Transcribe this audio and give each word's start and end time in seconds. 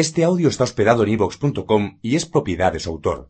Este 0.00 0.24
audio 0.24 0.48
está 0.48 0.64
hospedado 0.64 1.02
en 1.02 1.10
ivox.com 1.10 1.98
y 2.00 2.16
es 2.16 2.24
propiedad 2.24 2.72
de 2.72 2.80
su 2.80 2.88
autor. 2.88 3.28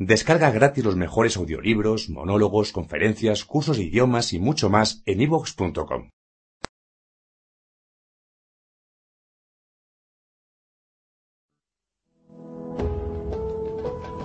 Descarga 0.00 0.50
gratis 0.50 0.82
los 0.82 0.96
mejores 0.96 1.36
audiolibros, 1.36 2.08
monólogos, 2.08 2.72
conferencias, 2.72 3.44
cursos 3.44 3.76
de 3.76 3.84
idiomas 3.84 4.32
y 4.32 4.40
mucho 4.40 4.68
más 4.68 5.04
en 5.06 5.20
ivox.com. 5.20 6.10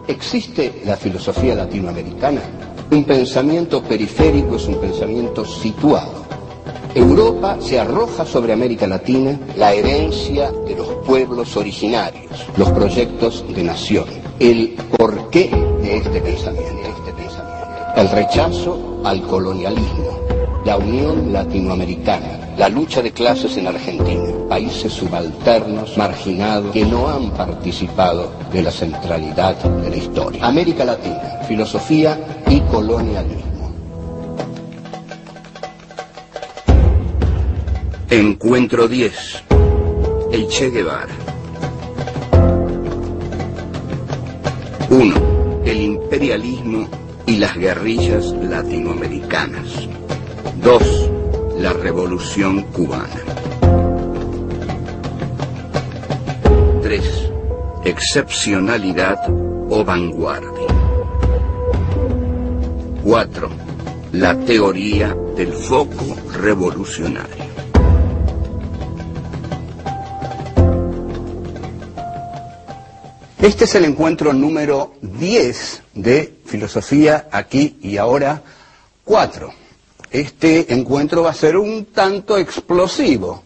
¿Existe 0.07 0.81
la 0.83 0.97
filosofía 0.97 1.53
latinoamericana? 1.53 2.41
Un 2.89 3.03
pensamiento 3.03 3.83
periférico 3.83 4.55
es 4.55 4.65
un 4.65 4.81
pensamiento 4.81 5.45
situado. 5.45 6.36
Europa 6.95 7.57
se 7.59 7.79
arroja 7.79 8.25
sobre 8.25 8.53
América 8.53 8.87
Latina 8.87 9.39
la 9.55 9.73
herencia 9.73 10.51
de 10.51 10.75
los 10.75 10.87
pueblos 11.05 11.55
originarios, 11.57 12.25
los 12.57 12.69
proyectos 12.71 13.45
de 13.53 13.63
nación, 13.63 14.05
el 14.39 14.75
porqué 14.97 15.49
de 15.81 15.97
este 15.97 16.21
pensamiento, 16.21 16.87
este 16.87 17.13
pensamiento, 17.13 17.67
el 17.95 18.09
rechazo 18.09 19.01
al 19.03 19.21
colonialismo, 19.23 20.19
la 20.65 20.77
unión 20.77 21.31
latinoamericana, 21.31 22.53
la 22.57 22.69
lucha 22.69 23.01
de 23.01 23.11
clases 23.11 23.55
en 23.57 23.67
Argentina, 23.67 24.23
países 24.49 24.91
subalternos, 24.91 25.97
marginados, 25.97 26.71
que 26.71 26.85
no 26.85 27.07
han 27.07 27.31
participado 27.31 28.31
de 28.51 28.63
la 28.63 28.71
centralidad 28.71 29.55
de 29.55 29.89
la 29.89 29.95
historia. 29.95 30.45
América 30.45 30.83
Latina, 30.83 31.39
filosofía 31.47 32.43
y 32.49 32.59
colonialismo. 32.61 33.56
Encuentro 38.09 38.87
10. 38.87 39.43
El 40.31 40.47
Che 40.47 40.69
Guevara. 40.69 41.13
1. 44.89 45.61
El 45.65 45.81
imperialismo 45.81 46.87
y 47.25 47.35
las 47.35 47.57
guerrillas 47.57 48.27
latinoamericanas. 48.27 49.89
2. 50.63 51.09
La 51.59 51.73
revolución 51.73 52.61
cubana. 52.71 53.09
3. 56.81 57.29
Excepcionalidad 57.83 59.19
o 59.69 59.83
vanguardia. 59.83 60.67
4. 63.03 63.49
La 64.13 64.39
teoría 64.39 65.13
del 65.35 65.51
foco 65.51 66.15
revolucionario. 66.31 67.46
Este 73.41 73.65
es 73.65 73.75
el 73.75 73.85
encuentro 73.85 74.33
número 74.33 74.95
10 75.01 75.83
de 75.93 76.33
Filosofía 76.45 77.27
aquí 77.31 77.77
y 77.83 77.97
ahora 77.97 78.41
4. 79.03 79.53
Este 80.09 80.73
encuentro 80.73 81.21
va 81.21 81.29
a 81.29 81.35
ser 81.35 81.55
un 81.55 81.85
tanto 81.85 82.35
explosivo, 82.39 83.43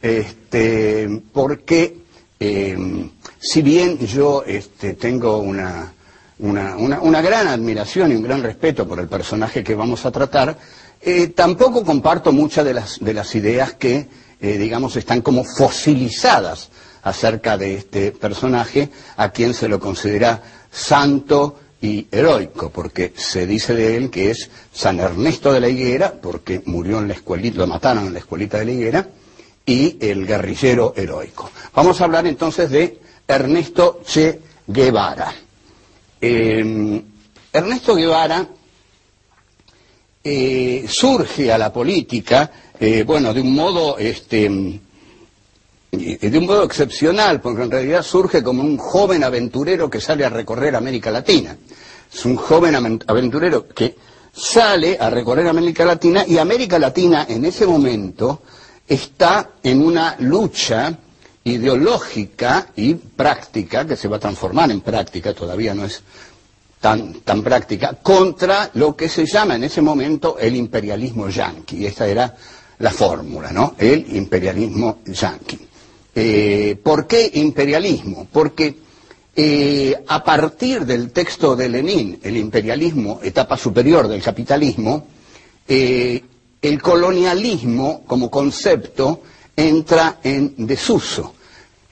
este, 0.00 1.22
porque 1.32 1.96
eh, 2.38 3.08
si 3.40 3.62
bien 3.62 3.98
yo 3.98 4.44
este, 4.46 4.94
tengo 4.94 5.38
una, 5.38 5.92
una, 6.38 6.76
una, 6.76 7.00
una, 7.00 7.20
gran 7.20 7.48
admiración 7.48 8.12
y 8.12 8.14
un 8.14 8.22
gran 8.22 8.44
respeto 8.44 8.86
por 8.86 9.00
el 9.00 9.08
personaje 9.08 9.64
que 9.64 9.74
vamos 9.74 10.06
a 10.06 10.12
tratar, 10.12 10.56
eh, 11.00 11.28
tampoco 11.28 11.84
comparto 11.84 12.30
muchas 12.30 12.64
de 12.64 12.74
las, 12.74 13.00
de 13.00 13.12
las 13.12 13.34
ideas 13.34 13.72
que, 13.74 14.06
eh, 14.40 14.56
digamos, 14.56 14.94
están 14.94 15.20
como 15.20 15.42
fosilizadas 15.42 16.70
acerca 17.02 17.56
de 17.56 17.74
este 17.74 18.12
personaje, 18.12 18.90
a 19.16 19.30
quien 19.30 19.54
se 19.54 19.68
lo 19.68 19.80
considera 19.80 20.42
santo 20.70 21.58
y 21.80 22.06
heroico, 22.12 22.70
porque 22.70 23.12
se 23.16 23.46
dice 23.46 23.74
de 23.74 23.96
él 23.96 24.10
que 24.10 24.30
es 24.30 24.50
San 24.72 25.00
Ernesto 25.00 25.52
de 25.52 25.60
la 25.60 25.68
Higuera, 25.68 26.14
porque 26.20 26.62
murió 26.66 26.98
en 26.98 27.08
la 27.08 27.14
escuelita, 27.14 27.58
lo 27.58 27.66
mataron 27.66 28.06
en 28.06 28.12
la 28.12 28.20
escuelita 28.20 28.58
de 28.58 28.64
la 28.64 28.72
Higuera, 28.72 29.08
y 29.66 29.96
el 30.00 30.26
guerrillero 30.26 30.94
heroico. 30.96 31.50
Vamos 31.74 32.00
a 32.00 32.04
hablar 32.04 32.26
entonces 32.26 32.70
de 32.70 32.98
Ernesto 33.26 34.00
Che 34.06 34.40
Guevara. 34.66 35.32
Eh, 36.20 37.02
Ernesto 37.52 37.94
Guevara 37.94 38.46
eh, 40.24 40.84
surge 40.88 41.52
a 41.52 41.58
la 41.58 41.72
política, 41.72 42.50
eh, 42.78 43.02
bueno, 43.04 43.34
de 43.34 43.40
un 43.40 43.54
modo 43.54 43.98
este, 43.98 44.78
de 45.92 46.38
un 46.38 46.46
modo 46.46 46.64
excepcional, 46.64 47.42
porque 47.42 47.64
en 47.64 47.70
realidad 47.70 48.02
surge 48.02 48.42
como 48.42 48.62
un 48.62 48.78
joven 48.78 49.22
aventurero 49.24 49.90
que 49.90 50.00
sale 50.00 50.24
a 50.24 50.30
recorrer 50.30 50.74
América 50.74 51.10
Latina. 51.10 51.54
Es 52.10 52.24
un 52.24 52.36
joven 52.36 52.74
aventurero 53.06 53.68
que 53.68 53.94
sale 54.32 54.96
a 54.98 55.10
recorrer 55.10 55.46
América 55.46 55.84
Latina 55.84 56.24
y 56.26 56.38
América 56.38 56.78
Latina 56.78 57.26
en 57.28 57.44
ese 57.44 57.66
momento 57.66 58.40
está 58.88 59.50
en 59.62 59.84
una 59.84 60.16
lucha 60.20 60.96
ideológica 61.44 62.68
y 62.74 62.94
práctica, 62.94 63.86
que 63.86 63.96
se 63.96 64.08
va 64.08 64.16
a 64.16 64.20
transformar 64.20 64.70
en 64.70 64.80
práctica, 64.80 65.34
todavía 65.34 65.74
no 65.74 65.84
es 65.84 66.02
tan, 66.80 67.20
tan 67.20 67.42
práctica, 67.42 67.98
contra 68.02 68.70
lo 68.74 68.96
que 68.96 69.10
se 69.10 69.26
llama 69.26 69.56
en 69.56 69.64
ese 69.64 69.82
momento 69.82 70.38
el 70.38 70.56
imperialismo 70.56 71.28
yanqui. 71.28 71.84
Esta 71.84 72.06
era 72.06 72.34
la 72.78 72.90
fórmula, 72.90 73.52
¿no? 73.52 73.74
El 73.76 74.16
imperialismo 74.16 75.00
yanqui. 75.04 75.68
Eh, 76.14 76.76
¿Por 76.82 77.06
qué 77.06 77.30
imperialismo? 77.34 78.26
Porque 78.30 78.76
eh, 79.34 79.94
a 80.08 80.22
partir 80.22 80.84
del 80.84 81.10
texto 81.10 81.56
de 81.56 81.68
Lenin, 81.68 82.18
el 82.22 82.36
imperialismo, 82.36 83.20
etapa 83.22 83.56
superior 83.56 84.08
del 84.08 84.22
capitalismo, 84.22 85.06
eh, 85.66 86.22
el 86.60 86.82
colonialismo 86.82 88.02
como 88.06 88.30
concepto 88.30 89.22
entra 89.56 90.18
en 90.22 90.54
desuso. 90.66 91.34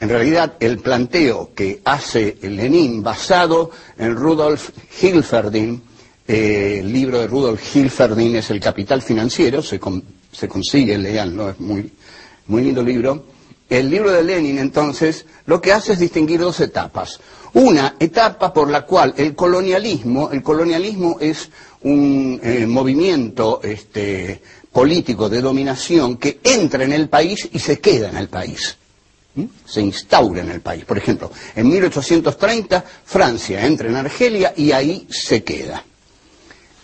En 0.00 0.08
realidad, 0.08 0.54
el 0.60 0.78
planteo 0.78 1.50
que 1.54 1.80
hace 1.84 2.36
Lenin, 2.42 3.02
basado 3.02 3.70
en 3.98 4.16
Rudolf 4.16 4.70
Hilferdin, 5.02 5.82
el 6.26 6.92
libro 6.92 7.18
de 7.18 7.26
Rudolf 7.26 7.74
Hilferdin 7.74 8.36
es 8.36 8.50
El 8.50 8.60
Capital 8.60 9.02
Financiero, 9.02 9.62
se, 9.62 9.80
se 10.32 10.48
consigue, 10.48 10.96
leanlo, 10.96 11.50
es 11.50 11.58
muy, 11.60 11.90
muy 12.46 12.62
lindo 12.62 12.82
libro, 12.82 13.24
el 13.70 13.88
libro 13.88 14.10
de 14.10 14.24
Lenin, 14.24 14.58
entonces, 14.58 15.24
lo 15.46 15.60
que 15.60 15.72
hace 15.72 15.92
es 15.92 16.00
distinguir 16.00 16.40
dos 16.40 16.58
etapas. 16.60 17.20
Una 17.54 17.96
etapa 17.98 18.52
por 18.52 18.68
la 18.68 18.82
cual 18.84 19.14
el 19.16 19.34
colonialismo, 19.34 20.30
el 20.30 20.42
colonialismo 20.42 21.16
es 21.20 21.48
un 21.82 22.40
eh, 22.42 22.66
movimiento 22.66 23.60
este, 23.62 24.42
político 24.72 25.28
de 25.28 25.40
dominación 25.40 26.16
que 26.16 26.40
entra 26.42 26.84
en 26.84 26.92
el 26.92 27.08
país 27.08 27.48
y 27.52 27.58
se 27.58 27.78
queda 27.80 28.08
en 28.10 28.16
el 28.16 28.28
país. 28.28 28.76
Se 29.64 29.80
instaura 29.80 30.40
en 30.42 30.50
el 30.50 30.60
país. 30.60 30.84
Por 30.84 30.98
ejemplo, 30.98 31.30
en 31.54 31.68
1830 31.68 32.84
Francia 33.04 33.64
entra 33.64 33.88
en 33.88 33.96
Argelia 33.96 34.52
y 34.56 34.72
ahí 34.72 35.06
se 35.08 35.42
queda. 35.44 35.84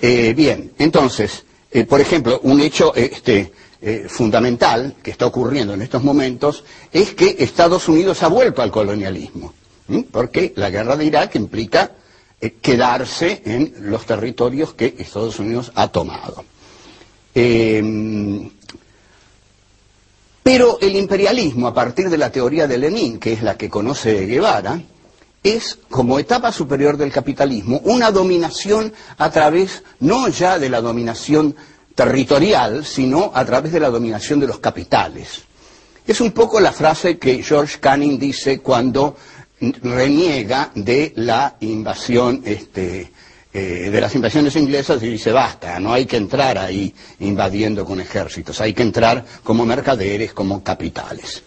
Eh, 0.01 0.35
bien, 0.35 0.73
entonces, 0.79 1.45
eh, 1.71 1.85
por 1.85 2.01
ejemplo, 2.01 2.41
un 2.45 2.61
hecho 2.61 2.95
este, 2.95 3.53
eh, 3.81 4.07
fundamental 4.09 4.97
que 5.03 5.11
está 5.11 5.27
ocurriendo 5.27 5.75
en 5.75 5.83
estos 5.83 6.03
momentos 6.03 6.65
es 6.93 7.15
que 7.15 7.37
Estados 7.39 7.89
Unidos 7.89 8.23
ha 8.23 8.29
vuelto 8.29 8.63
al 8.63 8.71
colonialismo, 8.71 9.53
porque 10.11 10.53
la 10.57 10.71
guerra 10.71 10.97
de 10.97 11.05
Irak 11.05 11.35
implica 11.37 11.93
eh, 12.41 12.55
quedarse 12.61 13.43
en 13.45 13.75
los 13.91 14.07
territorios 14.07 14.75
que 14.75 14.95
Estados 14.99 15.39
Unidos 15.39 15.73
ha 15.75 15.89
tomado. 15.89 16.45
Em, 17.35 18.51
pero 20.43 20.79
el 20.81 20.97
imperialismo, 20.97 21.67
a 21.67 21.75
partir 21.75 22.09
de 22.09 22.17
la 22.19 22.31
teoría 22.31 22.67
de 22.67 22.79
Lenin, 22.79 23.19
que 23.19 23.33
es 23.33 23.43
la 23.43 23.57
que 23.57 23.69
conoce 23.69 24.27
Guevara, 24.27 24.81
es, 25.43 25.79
como 25.91 26.19
etapa 26.19 26.53
superior 26.53 26.97
del 26.97 27.13
capitalismo, 27.13 27.81
una 27.85 28.11
dominación 28.11 28.93
a 29.19 29.31
través 29.31 29.83
no 30.01 30.29
ya 30.29 30.59
de 30.59 30.69
la 30.71 30.81
dominación 30.81 31.57
territorial, 31.97 32.85
sino 32.85 33.33
a 33.35 33.45
través 33.45 33.73
de 33.73 33.81
la 33.81 33.91
dominación 33.91 34.39
de 34.39 34.47
los 34.47 34.61
capitales. 34.61 35.43
Es 36.07 36.21
un 36.21 36.31
poco 36.31 36.61
la 36.61 36.71
frase 36.71 37.19
que 37.19 37.43
George 37.43 37.81
Canning 37.81 38.19
dice 38.19 38.61
cuando 38.61 39.17
reniega 39.61 40.71
de 40.75 41.13
la 41.17 41.57
invasión, 41.61 42.43
este, 42.45 43.11
eh, 43.53 43.89
de 43.91 44.01
las 44.01 44.15
invasiones 44.15 44.55
inglesas 44.57 45.03
y 45.03 45.09
dice 45.09 45.33
basta, 45.33 45.81
no 45.81 45.95
hay 45.95 46.05
que 46.05 46.19
entrar 46.19 46.59
ahí 46.59 46.95
invadiendo 47.21 47.85
con 47.87 47.99
ejércitos, 48.01 48.61
hay 48.61 48.75
que 48.75 48.83
entrar 48.83 49.25
como 49.43 49.65
mercaderes, 49.65 50.35
como 50.35 50.63
capitales, 50.63 51.43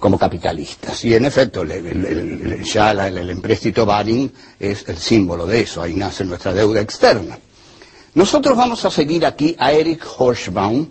como 0.00 0.18
capitalistas. 0.18 1.04
Y 1.04 1.14
en 1.14 1.24
efecto, 1.24 1.64
ya 1.64 2.90
el, 2.90 3.30
empréstito 3.30 3.86
Baring 3.86 4.30
es 4.58 4.88
el 4.88 4.98
símbolo 4.98 5.46
de 5.46 5.60
eso, 5.60 5.80
ahí 5.80 5.94
nace 5.94 6.24
nuestra 6.24 6.52
deuda 6.52 6.80
externa. 6.80 7.38
Nosotros 8.14 8.56
vamos 8.56 8.84
a 8.84 8.90
seguir 8.90 9.26
aquí 9.26 9.56
a 9.58 9.72
Eric 9.72 10.06
Horschbaum, 10.18 10.86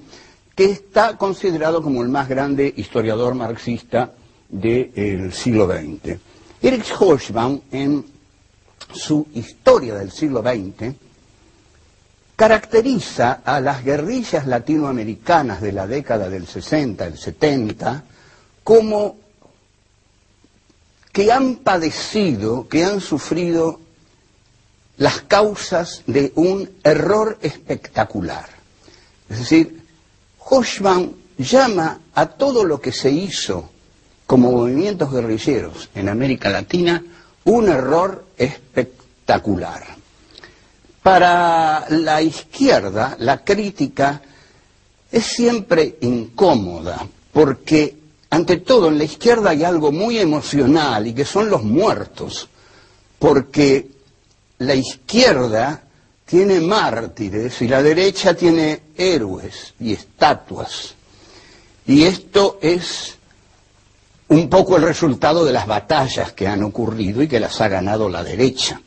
que 0.56 0.66
está 0.66 1.18
considerado 1.18 1.81
como 1.81 2.02
el 2.02 2.10
más 2.10 2.28
grande 2.28 2.74
historiador 2.75 3.34
marxista 3.34 4.12
del 4.50 5.31
siglo 5.34 5.66
XX. 5.68 6.18
Erich 6.62 6.94
Horschbaum, 7.00 7.62
en 7.72 8.06
su 8.94 9.28
historia 9.34 9.96
del 9.96 10.12
siglo 10.12 10.42
XX, 10.42 10.94
caracteriza 12.36 13.42
a 13.44 13.60
las 13.60 13.84
guerrillas 13.84 14.46
latinoamericanas 14.46 15.62
de 15.62 15.72
la 15.72 15.88
década 15.88 16.30
del 16.30 16.46
60, 16.46 17.06
el 17.06 17.18
70, 17.18 18.04
como 18.64 19.18
que 21.12 21.31
han 21.31 21.56
padecido, 21.56 22.68
que 22.68 22.84
han 22.84 23.00
sufrido 23.00 23.80
las 24.98 25.22
causas 25.22 26.04
de 26.07 26.31
un 26.36 26.69
error 26.84 27.38
espectacular. 27.42 28.48
Es 29.30 29.40
decir, 29.40 29.84
Hochman 30.40 31.13
llama 31.38 32.00
a 32.13 32.25
todo 32.28 32.63
lo 32.63 32.80
que 32.80 32.92
se 32.92 33.10
hizo 33.10 33.69
como 34.28 34.51
movimientos 34.51 35.12
guerrilleros 35.12 35.90
en 35.95 36.10
América 36.10 36.50
Latina 36.50 37.04
un 37.45 37.69
error 37.69 38.25
espectacular. 38.38 39.84
Para 41.01 41.86
la 41.89 42.22
izquierda, 42.22 43.16
la 43.19 43.44
crítica 43.44 44.22
es 45.12 45.25
siempre 45.25 45.98
incómoda, 46.01 47.06
porque 47.34 47.98
ante 48.30 48.57
todo 48.57 48.88
en 48.88 48.98
la 48.98 49.04
izquierda 49.04 49.50
hay 49.50 49.63
algo 49.63 49.92
muy 49.92 50.18
emocional 50.18 51.06
y 51.06 51.13
que 51.13 51.25
son 51.25 51.50
los 51.50 51.63
muertos, 51.63 52.48
porque 53.19 53.93
la 54.59 54.75
izquierda 54.75 55.83
tiene 56.25 56.59
mártires 56.59 57.61
y 57.61 57.67
la 57.67 57.83
derecha 57.83 58.33
tiene 58.33 58.81
héroes 58.97 59.73
y 59.79 59.94
estatuas. 59.94 60.95
Y 61.85 62.03
esto 62.03 62.59
es 62.61 63.17
un 64.29 64.50
poco 64.50 64.77
el 64.77 64.83
resultado 64.83 65.45
de 65.45 65.53
las 65.53 65.67
batallas 65.67 66.33
que 66.33 66.47
han 66.47 66.63
ocurrido 66.63 67.21
y 67.21 67.27
que 67.27 67.39
las 67.39 67.59
ha 67.61 67.67
ganado 67.67 68.09
la 68.09 68.23
derecha. 68.23 68.81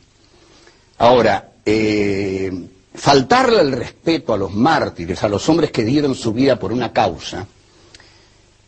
Ahora, 0.98 1.50
eh, 1.64 2.50
faltarle 2.94 3.60
el 3.60 3.72
respeto 3.72 4.32
a 4.32 4.38
los 4.38 4.52
mártires, 4.52 5.22
a 5.22 5.28
los 5.28 5.48
hombres 5.48 5.70
que 5.70 5.84
dieron 5.84 6.14
su 6.14 6.32
vida 6.32 6.58
por 6.58 6.72
una 6.72 6.92
causa, 6.92 7.46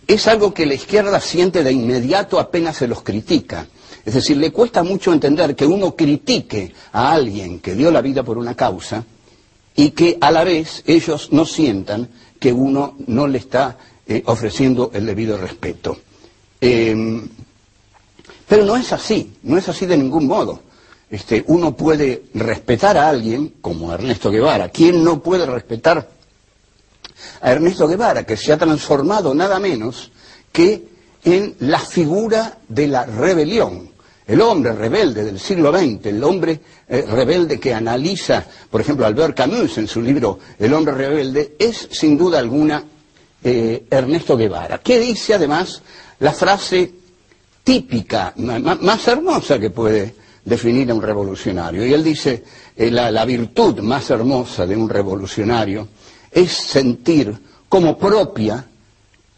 es 0.06 0.26
algo 0.26 0.54
que 0.54 0.66
la 0.66 0.74
izquierda 0.74 1.20
siente 1.20 1.62
de 1.62 1.72
inmediato 1.72 2.38
apenas 2.38 2.76
se 2.76 2.86
los 2.88 3.02
critica. 3.02 3.66
Es 4.08 4.14
decir, 4.14 4.38
le 4.38 4.50
cuesta 4.50 4.82
mucho 4.82 5.12
entender 5.12 5.54
que 5.54 5.66
uno 5.66 5.94
critique 5.94 6.72
a 6.92 7.12
alguien 7.12 7.60
que 7.60 7.74
dio 7.74 7.90
la 7.90 8.00
vida 8.00 8.22
por 8.22 8.38
una 8.38 8.54
causa 8.54 9.04
y 9.76 9.90
que 9.90 10.16
a 10.18 10.30
la 10.30 10.44
vez 10.44 10.82
ellos 10.86 11.28
no 11.30 11.44
sientan 11.44 12.08
que 12.40 12.50
uno 12.50 12.96
no 13.06 13.26
le 13.26 13.36
está 13.36 13.76
eh, 14.06 14.22
ofreciendo 14.24 14.90
el 14.94 15.04
debido 15.04 15.36
respeto. 15.36 15.98
Em, 16.58 17.28
pero 18.48 18.64
no 18.64 18.78
es 18.78 18.94
así, 18.94 19.34
no 19.42 19.58
es 19.58 19.68
así 19.68 19.84
de 19.84 19.98
ningún 19.98 20.26
modo. 20.26 20.62
Este, 21.10 21.44
uno 21.46 21.76
puede 21.76 22.22
respetar 22.32 22.96
a 22.96 23.10
alguien 23.10 23.56
como 23.60 23.92
Ernesto 23.92 24.30
Guevara. 24.30 24.70
¿Quién 24.70 25.04
no 25.04 25.22
puede 25.22 25.44
respetar 25.44 26.08
a 27.42 27.52
Ernesto 27.52 27.86
Guevara, 27.86 28.24
que 28.24 28.38
se 28.38 28.54
ha 28.54 28.56
transformado 28.56 29.34
nada 29.34 29.58
menos 29.58 30.10
que 30.50 30.88
en 31.24 31.56
la 31.58 31.78
figura 31.78 32.56
de 32.68 32.88
la 32.88 33.04
rebelión. 33.04 33.97
El 34.28 34.42
hombre 34.42 34.74
rebelde 34.74 35.24
del 35.24 35.40
siglo 35.40 35.72
XX, 35.72 36.04
el 36.04 36.22
hombre 36.22 36.60
eh, 36.86 37.02
rebelde 37.08 37.58
que 37.58 37.72
analiza, 37.72 38.44
por 38.70 38.82
ejemplo, 38.82 39.06
Albert 39.06 39.34
Camus 39.34 39.78
en 39.78 39.88
su 39.88 40.02
libro 40.02 40.38
El 40.58 40.74
hombre 40.74 40.94
rebelde, 40.94 41.56
es 41.58 41.88
sin 41.90 42.18
duda 42.18 42.38
alguna 42.38 42.84
eh, 43.42 43.86
Ernesto 43.90 44.36
Guevara, 44.36 44.78
que 44.78 45.00
dice 45.00 45.32
además 45.32 45.80
la 46.20 46.32
frase 46.32 46.92
típica, 47.64 48.34
más 48.36 49.08
hermosa 49.08 49.58
que 49.58 49.70
puede 49.70 50.14
definir 50.44 50.90
a 50.90 50.94
un 50.94 51.02
revolucionario. 51.02 51.86
Y 51.86 51.94
él 51.94 52.04
dice, 52.04 52.44
eh, 52.76 52.90
la 52.90 53.24
virtud 53.24 53.80
más 53.80 54.10
hermosa 54.10 54.66
de 54.66 54.76
un 54.76 54.90
revolucionario 54.90 55.88
es 56.30 56.52
sentir 56.52 57.34
como 57.66 57.96
propia 57.96 58.62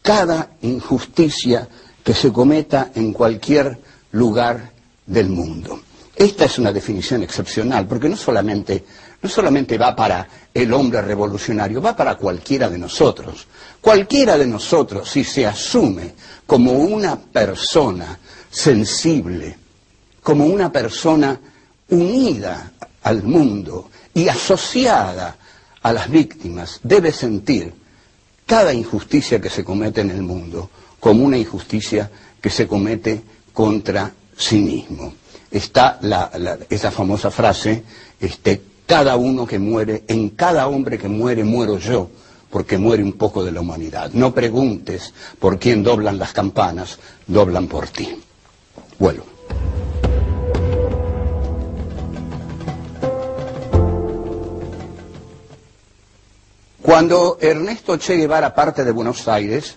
cada 0.02 0.50
injusticia 0.62 1.68
que 2.02 2.12
se 2.14 2.32
cometa 2.32 2.90
en 2.94 3.12
cualquier 3.12 3.78
lugar 4.12 4.69
del 5.10 5.28
mundo. 5.28 5.80
Esta 6.14 6.44
es 6.44 6.58
una 6.58 6.72
definición 6.72 7.22
excepcional, 7.22 7.86
porque 7.86 8.08
no 8.08 8.16
solamente, 8.16 8.84
no 9.22 9.28
solamente 9.28 9.76
va 9.78 9.96
para 9.96 10.28
el 10.52 10.72
hombre 10.72 11.02
revolucionario, 11.02 11.82
va 11.82 11.96
para 11.96 12.16
cualquiera 12.16 12.68
de 12.68 12.78
nosotros. 12.78 13.46
Cualquiera 13.80 14.36
de 14.38 14.46
nosotros, 14.46 15.08
si 15.10 15.24
se 15.24 15.46
asume 15.46 16.12
como 16.46 16.72
una 16.72 17.18
persona 17.18 18.18
sensible, 18.50 19.56
como 20.22 20.44
una 20.46 20.70
persona 20.70 21.40
unida 21.88 22.72
al 23.02 23.22
mundo 23.22 23.90
y 24.14 24.28
asociada 24.28 25.36
a 25.82 25.92
las 25.92 26.10
víctimas, 26.10 26.80
debe 26.82 27.10
sentir 27.12 27.72
cada 28.46 28.72
injusticia 28.74 29.40
que 29.40 29.50
se 29.50 29.64
comete 29.64 30.02
en 30.02 30.10
el 30.10 30.22
mundo 30.22 30.70
como 31.00 31.24
una 31.24 31.38
injusticia 31.38 32.10
que 32.40 32.50
se 32.50 32.68
comete 32.68 33.22
contra 33.52 34.12
sí 34.40 34.58
mismo. 34.58 35.12
Está 35.50 36.00
esa 36.68 36.90
famosa 36.90 37.30
frase, 37.30 37.84
este, 38.20 38.62
cada 38.86 39.16
uno 39.16 39.46
que 39.46 39.58
muere, 39.58 40.04
en 40.08 40.30
cada 40.30 40.66
hombre 40.68 40.98
que 40.98 41.08
muere 41.08 41.44
muero 41.44 41.78
yo, 41.78 42.08
porque 42.50 42.78
muere 42.78 43.02
un 43.02 43.12
poco 43.12 43.44
de 43.44 43.52
la 43.52 43.60
humanidad. 43.60 44.10
No 44.12 44.34
preguntes 44.34 45.12
por 45.38 45.58
quién 45.58 45.82
doblan 45.82 46.18
las 46.18 46.32
campanas, 46.32 46.98
doblan 47.26 47.68
por 47.68 47.88
ti. 47.88 48.08
Vuelvo. 48.98 49.24
Cuando 56.82 57.38
Ernesto 57.40 57.96
Che 57.98 58.16
Guevara 58.16 58.52
parte 58.54 58.84
de 58.84 58.90
Buenos 58.90 59.28
Aires, 59.28 59.76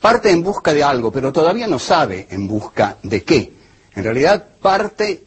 parte 0.00 0.30
en 0.30 0.42
busca 0.42 0.74
de 0.74 0.82
algo, 0.82 1.10
pero 1.10 1.32
todavía 1.32 1.66
no 1.66 1.78
sabe 1.78 2.26
en 2.30 2.46
busca 2.46 2.96
de 3.02 3.22
qué. 3.22 3.59
En 3.94 4.04
realidad 4.04 4.46
parte 4.60 5.24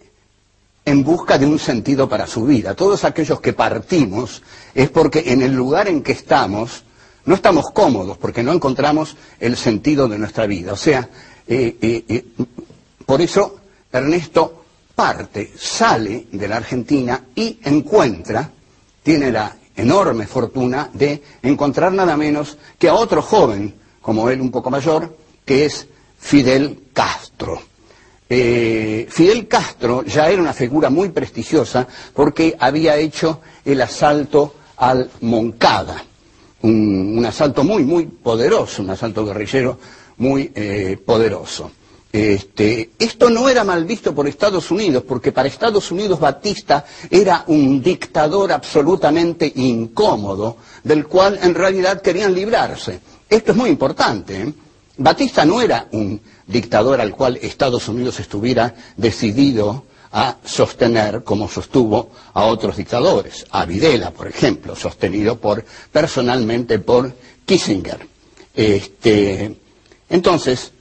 en 0.85 1.03
busca 1.03 1.37
de 1.37 1.45
un 1.45 1.59
sentido 1.59 2.09
para 2.09 2.27
su 2.27 2.45
vida. 2.45 2.75
Todos 2.75 3.03
aquellos 3.03 3.39
que 3.39 3.53
partimos 3.53 4.41
es 4.73 4.89
porque 4.89 5.23
en 5.27 5.41
el 5.41 5.53
lugar 5.53 5.87
en 5.87 6.03
que 6.03 6.11
estamos 6.11 6.83
no 7.25 7.35
estamos 7.35 7.71
cómodos, 7.71 8.17
porque 8.17 8.43
no 8.43 8.51
encontramos 8.51 9.15
el 9.39 9.55
sentido 9.55 10.07
de 10.07 10.17
nuestra 10.17 10.45
vida. 10.45 10.73
O 10.73 10.77
sea, 10.77 11.07
eh, 11.47 11.77
eh, 11.81 12.03
eh, 12.07 12.25
por 13.05 13.21
eso 13.21 13.59
Ernesto 13.91 14.63
parte, 14.95 15.53
sale 15.57 16.27
de 16.31 16.47
la 16.47 16.57
Argentina 16.57 17.23
y 17.35 17.59
encuentra, 17.63 18.49
tiene 19.01 19.31
la 19.31 19.55
enorme 19.75 20.27
fortuna 20.27 20.89
de 20.93 21.21
encontrar 21.41 21.93
nada 21.93 22.15
menos 22.17 22.57
que 22.77 22.89
a 22.89 22.95
otro 22.95 23.21
joven, 23.21 23.73
como 24.01 24.29
él 24.29 24.41
un 24.41 24.51
poco 24.51 24.69
mayor, 24.69 25.17
que 25.45 25.65
es 25.65 25.87
Fidel 26.19 26.89
Castro. 26.93 27.72
Eh, 28.35 29.05
Fidel 29.11 29.47
Castro 29.47 30.03
ya 30.03 30.27
era 30.27 30.41
una 30.41 30.53
figura 30.53 30.89
muy 30.89 31.09
prestigiosa 31.09 31.87
porque 32.15 32.55
había 32.57 32.97
hecho 32.97 33.41
el 33.63 33.79
asalto 33.79 34.55
al 34.77 35.07
Moncada, 35.21 36.03
un, 36.63 37.23
asalto 37.27 37.63
muy, 37.63 37.83
muy 37.83 38.07
poderoso, 38.07 38.81
un 38.81 38.89
asalto 38.89 39.23
guerrillero 39.23 39.77
muy 40.17 40.51
eh, 40.55 40.97
poderoso. 41.05 41.71
Este, 42.11 42.89
esto 42.97 43.29
no 43.29 43.49
era 43.49 43.63
mal 43.63 43.85
visto 43.85 44.15
por 44.15 44.27
Estados 44.27 44.71
Unidos, 44.71 45.03
porque 45.07 45.31
para 45.31 45.47
Estados 45.47 45.91
Unidos 45.91 46.19
Batista 46.19 46.85
era 47.11 47.43
un 47.45 47.83
dictador 47.83 48.51
absolutamente 48.51 49.51
incómodo, 49.57 50.57
del 50.83 51.05
cual 51.05 51.37
en 51.43 51.53
realidad 51.53 52.01
querían 52.01 52.33
librarse. 52.33 52.99
Esto 53.29 53.51
es 53.51 53.57
muy 53.57 53.69
importante. 53.69 54.41
¿eh? 54.41 54.53
Batista 54.97 55.45
no 55.45 55.61
era 55.61 55.87
un 55.91 56.19
dictador 56.47 57.01
al 57.01 57.11
cual 57.11 57.37
Estados 57.41 57.87
Unidos 57.87 58.19
estuviera 58.19 58.75
decidido 58.97 59.85
a 60.11 60.37
sostener 60.45 61.23
como 61.23 61.49
sostuvo 61.49 62.11
a 62.33 62.43
otros 62.45 62.77
dictadores, 62.77 63.45
a 63.49 63.65
Videla, 63.65 64.11
por 64.11 64.27
ejemplo, 64.27 64.75
sostenido 64.75 65.39
por 65.39 65.65
personalmente 65.91 66.77
por 66.79 67.13
Kissinger. 67.45 68.07
Este, 68.53 69.55
Entonces, 70.13 70.71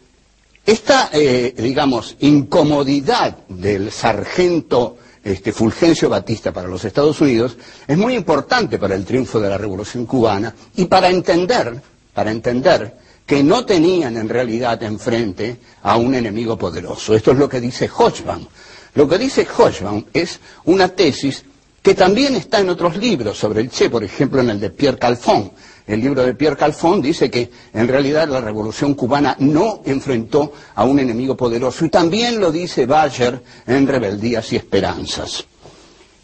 esta, 0.66 1.08
eh, 1.10 1.54
digamos, 1.56 2.16
incomodidad 2.20 3.38
del 3.48 3.90
sargento 3.90 4.98
este, 5.24 5.52
Fulgencio 5.52 6.10
Batista 6.10 6.52
para 6.52 6.68
los 6.68 6.84
Estados 6.84 7.18
Unidos 7.22 7.56
es 7.86 7.96
muy 7.96 8.14
importante 8.14 8.78
para 8.78 8.94
el 8.94 9.06
triunfo 9.06 9.40
de 9.40 9.48
la 9.48 9.56
Revolución 9.56 10.04
cubana 10.04 10.54
y 10.76 10.84
para 10.84 11.08
entender, 11.08 11.80
para 12.12 12.30
entender 12.30 12.94
que 13.26 13.42
no 13.42 13.64
tenían 13.64 14.16
en 14.16 14.28
realidad 14.28 14.82
enfrente 14.82 15.58
a 15.82 15.96
un 15.96 16.14
enemigo 16.14 16.58
poderoso. 16.58 17.14
Esto 17.14 17.32
es 17.32 17.38
lo 17.38 17.48
que 17.48 17.60
dice 17.60 17.88
Hochbaum. 17.88 18.46
Lo 18.94 19.08
que 19.08 19.18
dice 19.18 19.46
Hochbaum 19.46 20.04
es 20.12 20.40
una 20.64 20.88
tesis 20.88 21.44
que 21.80 21.94
también 21.94 22.36
está 22.36 22.60
en 22.60 22.68
otros 22.68 22.96
libros 22.96 23.38
sobre 23.38 23.60
el 23.60 23.70
Che, 23.70 23.90
por 23.90 24.04
ejemplo 24.04 24.40
en 24.40 24.50
el 24.50 24.60
de 24.60 24.70
Pierre 24.70 24.98
Calfon. 24.98 25.52
El 25.86 26.00
libro 26.00 26.22
de 26.22 26.34
Pierre 26.34 26.56
Calfon 26.56 27.02
dice 27.02 27.28
que 27.28 27.50
en 27.72 27.88
realidad 27.88 28.28
la 28.28 28.40
revolución 28.40 28.94
cubana 28.94 29.36
no 29.40 29.82
enfrentó 29.84 30.52
a 30.76 30.84
un 30.84 31.00
enemigo 31.00 31.36
poderoso 31.36 31.84
y 31.84 31.88
también 31.88 32.38
lo 32.38 32.52
dice 32.52 32.86
Bayer 32.86 33.42
en 33.66 33.86
Rebeldías 33.86 34.52
y 34.52 34.56
Esperanzas. 34.56 35.44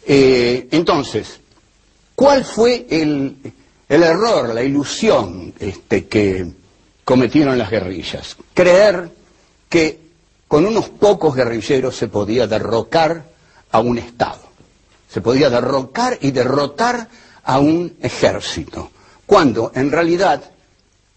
Eh, 0.05 0.67
entonces, 0.71 1.41
¿cuál 2.15 2.45
fue 2.45 2.87
el, 2.89 3.35
error, 3.89 4.53
la 4.53 4.63
ilusión 4.63 5.53
este, 5.59 6.07
que 6.07 6.58
cometieron 7.09 7.57
las 7.57 7.71
guerrillas? 7.71 8.37
Creer 8.53 9.09
que 9.67 9.99
con 10.47 10.65
unos 10.65 10.89
pocos 10.89 11.35
guerrilleros 11.35 11.95
se 11.95 12.07
podía 12.07 12.45
derrocar 12.45 13.23
a 13.71 13.79
un 13.79 13.97
Estado 13.97 14.49
se 15.11 15.21
podía 15.21 15.49
derrocar 15.49 16.17
y 16.21 16.31
derrotar 16.31 17.07
a 17.43 17.59
un 17.59 17.95
ejército, 18.01 18.91
cuando 19.25 19.71
en 19.73 19.91
realidad 19.91 20.51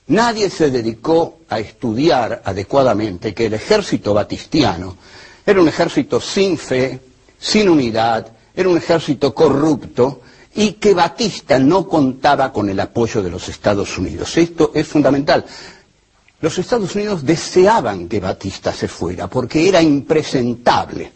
nadie 0.07 0.49
se 0.49 0.71
dedicó 0.71 1.41
a 1.49 1.59
estudiar 1.61 2.43
adecuadamente 2.45 3.35
que 3.35 3.47
el 3.47 3.55
ejército 3.55 4.15
batistiano 4.15 4.97
era 5.45 5.61
un 5.61 5.69
ejército 5.69 6.21
sin 6.21 6.57
fe, 6.57 7.01
sin 7.39 7.69
unidad, 7.69 8.29
era 8.55 8.69
un 8.69 8.79
ejército 8.79 9.35
corrupto 9.35 10.23
y 10.55 10.73
que 10.73 10.95
Batista 10.95 11.59
no 11.59 11.87
contaba 11.87 12.53
con 12.53 12.69
el 12.71 12.81
apoyo 12.81 13.23
de 13.23 13.31
los 13.31 13.49
Estados 13.49 13.99
Unidos. 13.99 14.37
Esto 14.37 14.71
es 14.75 14.87
fundamental. 14.87 15.45
Los 16.43 16.59
Estados 16.59 16.95
Unidos 16.97 17.25
deseaban 17.25 18.09
que 18.09 18.19
Batista 18.19 18.73
se 18.73 18.89
fuera 18.89 19.29
porque 19.29 19.69
era 19.69 19.81
impresentable. 19.81 21.13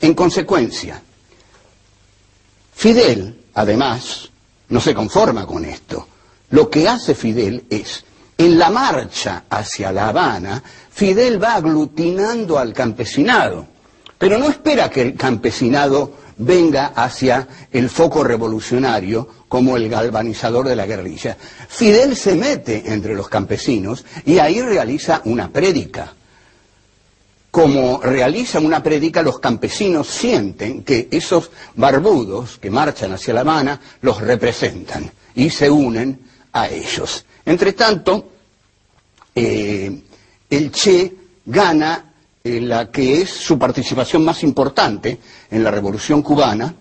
En 0.00 0.14
consecuencia, 0.14 1.00
Fidel, 2.74 3.44
además, 3.52 4.30
no 4.70 4.80
se 4.80 4.94
conforma 4.94 5.46
con 5.46 5.66
esto. 5.66 6.08
Lo 6.50 6.70
que 6.70 6.88
hace 6.88 7.14
Fidel 7.14 7.66
es, 7.68 8.06
en 8.38 8.58
la 8.58 8.70
marcha 8.70 9.44
hacia 9.50 9.92
La 9.92 10.08
Habana, 10.08 10.62
Fidel 10.90 11.42
va 11.42 11.56
aglutinando 11.56 12.58
al 12.58 12.72
campesinado, 12.72 13.66
pero 14.16 14.38
no 14.38 14.48
espera 14.48 14.88
que 14.88 15.02
el 15.02 15.14
campesinado 15.14 16.23
venga 16.36 16.86
hacia 16.94 17.46
el 17.70 17.88
foco 17.88 18.24
revolucionario 18.24 19.28
como 19.48 19.76
el 19.76 19.88
galvanizador 19.88 20.68
de 20.68 20.76
la 20.76 20.86
guerrilla. 20.86 21.36
Fidel 21.68 22.16
se 22.16 22.34
mete 22.34 22.92
entre 22.92 23.14
los 23.14 23.28
campesinos 23.28 24.04
y 24.24 24.38
ahí 24.38 24.60
realiza 24.60 25.22
una 25.24 25.50
prédica 25.50 26.12
como 27.54 28.00
realizan 28.02 28.66
una 28.66 28.82
predica, 28.82 29.22
los 29.22 29.38
campesinos 29.38 30.08
sienten 30.08 30.82
que 30.82 31.06
esos 31.12 31.52
barbudos 31.76 32.58
que 32.58 32.68
marchan 32.68 33.12
hacia 33.12 33.32
La 33.32 33.42
Habana 33.42 33.80
los 34.00 34.20
representan 34.20 35.08
y 35.36 35.50
se 35.50 35.70
unen 35.70 36.18
a 36.52 36.66
ellos. 36.66 37.24
Entre 37.46 37.74
tanto, 37.74 38.28
eh, 39.36 40.02
el 40.50 40.72
Che 40.72 41.14
gana 41.46 42.13
eh, 42.44 42.60
la 42.60 42.90
que 42.90 43.22
es 43.22 43.30
su 43.30 43.58
participación 43.58 44.24
más 44.24 44.42
importante 44.42 45.18
en 45.50 45.64
la 45.64 45.70
Revolución 45.70 46.22
cubana 46.22 46.74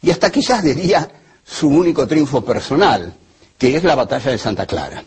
y 0.00 0.10
hasta 0.10 0.30
quizás 0.30 0.62
diría 0.62 1.10
su 1.44 1.68
único 1.68 2.06
triunfo 2.06 2.44
personal, 2.44 3.12
que 3.58 3.76
es 3.76 3.84
la 3.84 3.94
batalla 3.94 4.30
de 4.30 4.38
Santa 4.38 4.64
Clara 4.66 5.02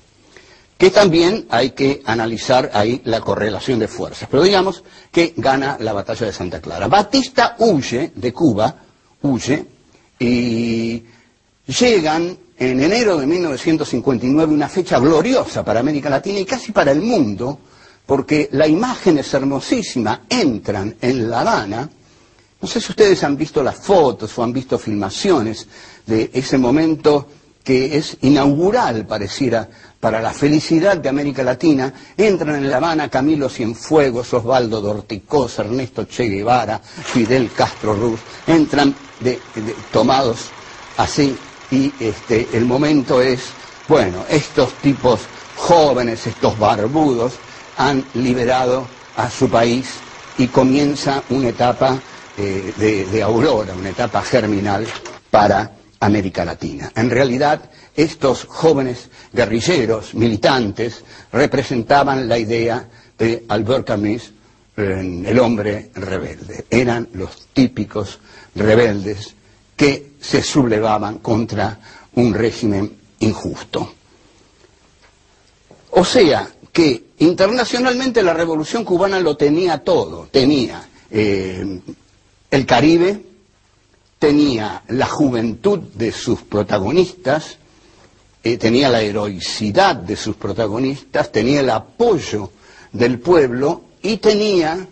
que 0.80 0.92
también 0.92 1.46
hay 1.50 1.72
que 1.72 2.02
analizar 2.06 2.72
ahí 2.74 3.02
la 3.04 3.20
correlación 3.20 3.80
de 3.80 3.90
fuerzas. 3.90 4.30
Pero 4.32 4.44
digamos 4.44 4.82
que 5.12 5.34
gana 5.36 5.76
la 5.78 5.92
batalla 5.92 6.28
de 6.28 6.32
Santa 6.32 6.62
Clara. 6.62 6.88
Batista 6.88 7.58
huye 7.60 8.14
de 8.16 8.32
Cuba, 8.32 8.78
huye, 9.24 9.66
y 10.20 11.04
llegan 11.68 12.38
en 12.58 12.80
enero 12.82 13.18
de 13.18 13.28
1959 13.28 14.54
una 14.54 14.70
fecha 14.70 15.00
gloriosa 15.00 15.66
para 15.66 15.82
América 15.82 16.10
Latina 16.10 16.40
y 16.40 16.46
casi 16.46 16.72
para 16.72 16.94
el 16.94 17.02
mundo, 17.02 17.60
porque 18.10 18.50
la 18.54 18.68
imagen 18.68 19.20
es 19.20 19.32
hermosísima, 19.36 20.22
entran 20.28 20.96
en 21.00 21.30
La 21.30 21.42
Habana, 21.42 21.88
no 22.60 22.68
sé 22.68 22.82
si 22.82 22.92
ustedes 22.92 23.24
han 23.24 23.38
visto 23.38 23.62
las 23.62 23.76
fotos 23.76 24.36
o 24.36 24.44
han 24.44 24.52
visto 24.52 24.80
filmaciones 24.80 25.68
de 26.08 26.32
ese 26.34 26.58
momento 26.58 27.28
que 27.64 27.96
es 27.96 28.18
inaugural, 28.22 29.06
pareciera, 29.06 29.70
para 30.00 30.24
la 30.24 30.34
felicidad 30.34 30.98
de 30.98 31.08
América 31.08 31.44
Latina, 31.44 31.94
entran 32.18 32.56
en 32.56 32.72
La 32.72 32.78
Habana 32.78 33.10
Camilo 33.10 33.48
Cienfuegos, 33.48 34.34
Osvaldo 34.34 34.82
Dorticós, 34.82 35.60
Ernesto 35.60 36.06
Che 36.06 36.24
Guevara, 36.24 36.80
Fidel 36.80 37.52
Castro 37.52 37.94
Ruz, 37.94 38.22
entran 38.48 38.96
tomados 39.92 40.50
así 40.98 41.38
y 41.70 41.94
este, 42.00 42.48
el 42.54 42.66
momento 42.66 43.22
es, 43.22 43.52
bueno, 43.88 44.26
estos 44.28 44.74
tipos 44.82 45.20
jóvenes, 45.58 46.26
estos 46.26 46.58
barbudos, 46.58 47.34
han 47.80 48.04
liberado 48.16 48.86
a 49.16 49.30
su 49.30 49.50
país 49.50 49.90
y 50.38 50.48
comienza 50.48 51.24
una 51.30 51.48
etapa 51.50 51.98
eh, 52.38 52.74
de, 52.78 53.24
aurora, 53.24 53.74
una 53.74 53.90
etapa 53.90 54.22
germinal 54.22 54.86
para 55.32 55.72
América 56.02 56.44
Latina. 56.44 56.92
En 56.94 57.10
realidad, 57.10 57.70
estos 57.96 58.46
jóvenes 58.46 59.10
guerrilleros, 59.32 60.14
militantes, 60.14 61.04
representaban 61.32 62.28
la 62.28 62.38
idea 62.38 62.86
de 63.18 63.46
Albert 63.48 63.88
Camus, 63.88 64.34
el 64.76 65.40
hombre 65.40 65.90
rebelde. 65.96 66.66
Eran 66.70 67.08
los 67.14 67.48
típicos 67.54 68.20
rebeldes 68.56 69.36
que 69.76 70.12
se 70.20 70.42
sublevaban 70.44 71.20
contra 71.20 71.80
un 72.16 72.34
régimen 72.34 72.92
injusto. 73.20 73.94
O 75.92 76.04
sea, 76.06 76.48
que 76.80 77.04
internacionalmente 77.18 78.24
la 78.24 78.34
revolución 78.34 78.86
cubana 78.86 79.20
lo 79.20 79.36
tenía 79.36 79.80
todo. 79.80 80.30
Tenía 80.32 80.82
eh, 81.12 81.82
el 82.50 82.66
Caribe, 82.66 83.22
tenía 84.18 84.84
la 84.88 85.06
juventud 85.06 85.80
de 85.80 86.14
sus 86.14 86.42
protagonistas, 86.44 87.58
eh, 88.46 88.56
tenía 88.56 88.88
la 88.88 89.02
heroicidad 89.02 89.98
de 89.98 90.16
sus 90.16 90.38
protagonistas, 90.38 91.34
tenía 91.34 91.60
el 91.60 91.70
apoyo 91.70 92.50
del 92.94 93.20
pueblo 93.20 93.82
y 94.02 94.16
tenía 94.16 94.88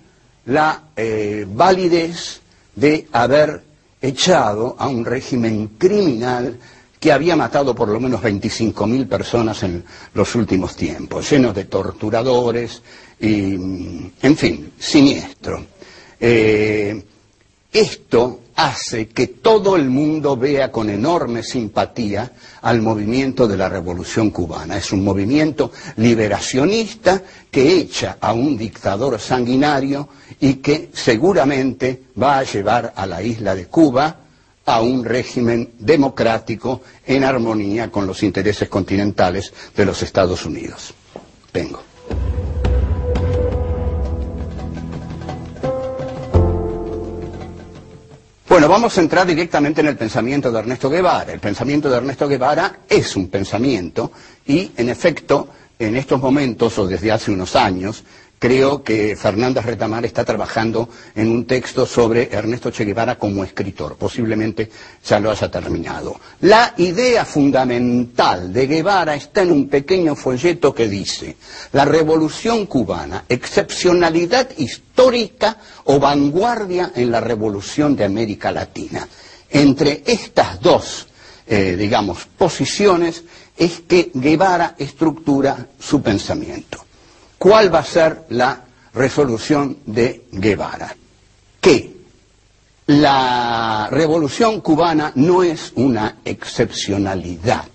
la 0.45 0.89
eh, 0.97 1.45
validez 1.49 2.41
de 2.75 3.07
haber 3.13 3.63
echado 4.01 4.75
a 4.77 4.89
un 4.89 5.05
régimen 5.05 5.69
criminal 5.77 6.57
que 6.99 7.11
había 7.11 7.35
matado 7.35 7.75
por 7.75 7.89
lo 7.89 7.99
menos 7.99 8.21
25.000 8.21 9.07
personas 9.07 9.63
en 9.63 9.83
los 10.13 10.33
últimos 10.35 10.75
tiempos, 10.75 11.29
lleno 11.29 11.53
de 11.53 11.65
torturadores 11.65 12.81
y, 13.19 13.53
en 13.55 14.37
fin, 14.37 14.71
siniestro. 14.79 15.65
Eh, 16.19 17.03
esto 17.71 18.41
hace 18.55 19.07
que 19.09 19.27
todo 19.27 19.75
el 19.75 19.87
mundo 19.89 20.35
vea 20.35 20.71
con 20.71 20.89
enorme 20.89 21.43
simpatía 21.43 22.31
al 22.63 22.81
movimiento 22.81 23.47
de 23.47 23.55
la 23.57 23.69
Revolución 23.69 24.31
cubana. 24.31 24.77
Es 24.77 24.91
un 24.91 25.03
movimiento 25.03 25.71
liberacionista 25.97 27.21
que 27.51 27.77
echa 27.77 28.17
a 28.19 28.33
un 28.33 28.57
dictador 28.57 29.19
sanguinario 29.19 30.09
y 30.39 30.55
que 30.55 30.89
seguramente 30.91 32.03
va 32.19 32.39
a 32.39 32.43
llevar 32.43 32.93
a 32.95 33.05
la 33.05 33.21
isla 33.21 33.53
de 33.53 33.67
Cuba 33.67 34.21
a 34.67 34.81
un 34.81 35.03
régimen 35.05 35.71
democrático 35.79 36.81
en 37.05 37.23
armonía 37.23 37.89
con 37.89 38.05
los 38.05 38.21
intereses 38.21 38.67
continentales 38.67 39.53
de 39.75 39.85
los 39.85 40.03
Estados 40.03 40.45
Unidos. 40.45 40.93
Vengo. 41.53 41.81
Bueno, 48.49 48.67
vamos 48.69 48.97
a 48.97 49.01
entrar 49.01 49.25
directamente 49.25 49.79
en 49.81 49.87
el 49.87 49.95
pensamiento 49.97 50.51
de 50.51 50.59
Ernesto 50.59 50.89
Guevara. 50.89 51.31
El 51.31 51.39
pensamiento 51.39 51.89
de 51.89 51.97
Ernesto 51.97 52.27
Guevara 52.27 52.79
es 52.89 53.15
un 53.15 53.29
pensamiento 53.29 54.11
y, 54.45 54.71
en 54.75 54.89
efecto, 54.89 55.47
en 55.79 55.95
estos 55.95 56.19
momentos 56.19 56.77
o 56.79 56.87
desde 56.87 57.11
hace 57.11 57.31
unos 57.31 57.55
años, 57.55 58.03
creo 58.39 58.83
que 58.83 59.15
Fernández 59.15 59.65
Retamar 59.65 60.05
está 60.05 60.23
trabajando 60.23 60.89
en 61.15 61.29
un 61.29 61.45
texto 61.45 61.85
sobre 61.85 62.29
Ernesto 62.31 62.71
Che 62.71 62.85
Guevara 62.85 63.17
como 63.17 63.43
escritor. 63.43 63.95
Posiblemente 63.97 64.69
ya 65.03 65.19
lo 65.19 65.31
haya 65.31 65.49
terminado. 65.49 66.19
La 66.41 66.73
idea 66.77 67.25
fundamental 67.25 68.53
de 68.53 68.67
Guevara 68.67 69.15
está 69.15 69.41
en 69.41 69.51
un 69.51 69.67
pequeño 69.67 70.15
folleto 70.15 70.73
que 70.73 70.87
dice 70.87 71.37
la 71.71 71.85
revolución 71.85 72.65
cubana, 72.65 73.25
excepcionalidad 73.27 74.49
histórica 74.57 75.57
o 75.85 75.99
vanguardia 75.99 76.91
en 76.95 77.11
la 77.11 77.21
revolución 77.21 77.95
de 77.95 78.05
América 78.05 78.51
Latina. 78.51 79.07
Entre 79.49 80.03
estas 80.05 80.59
dos, 80.61 81.07
eh, 81.47 81.75
digamos, 81.77 82.25
posiciones 82.37 83.23
es 83.57 83.81
que 83.87 84.11
Guevara 84.13 84.75
estructura 84.77 85.67
su 85.79 86.01
pensamiento. 86.01 86.86
¿Cuál 87.37 87.73
va 87.73 87.79
a 87.79 87.85
ser 87.85 88.25
la 88.29 88.63
resolución 88.93 89.77
de 89.85 90.25
Guevara? 90.31 90.95
Que 91.61 91.97
la 92.87 93.89
revolución 93.91 94.61
cubana 94.61 95.11
no 95.15 95.43
es 95.43 95.73
una 95.75 96.17
excepcionalidad 96.23 97.65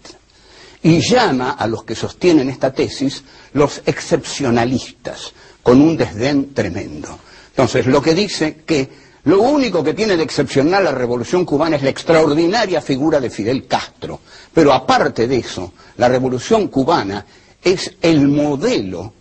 y 0.82 1.00
llama 1.00 1.52
a 1.52 1.66
los 1.66 1.84
que 1.84 1.94
sostienen 1.94 2.48
esta 2.48 2.72
tesis 2.72 3.22
los 3.52 3.82
excepcionalistas 3.86 5.32
con 5.62 5.80
un 5.80 5.96
desdén 5.96 6.54
tremendo. 6.54 7.18
Entonces, 7.50 7.86
lo 7.86 8.02
que 8.02 8.14
dice 8.14 8.62
que 8.66 8.88
lo 9.24 9.42
único 9.42 9.84
que 9.84 9.94
tiene 9.94 10.16
de 10.16 10.24
excepcional 10.24 10.82
la 10.82 10.92
revolución 10.92 11.44
cubana 11.44 11.76
es 11.76 11.82
la 11.82 11.90
extraordinaria 11.90 12.80
figura 12.80 13.20
de 13.20 13.30
Fidel 13.30 13.66
Castro, 13.68 14.18
pero 14.52 14.72
aparte 14.72 15.28
de 15.28 15.36
eso, 15.36 15.72
la 15.98 16.08
revolución 16.08 16.66
cubana 16.68 17.24
es 17.62 17.94
el 18.00 18.26
modelo 18.26 19.12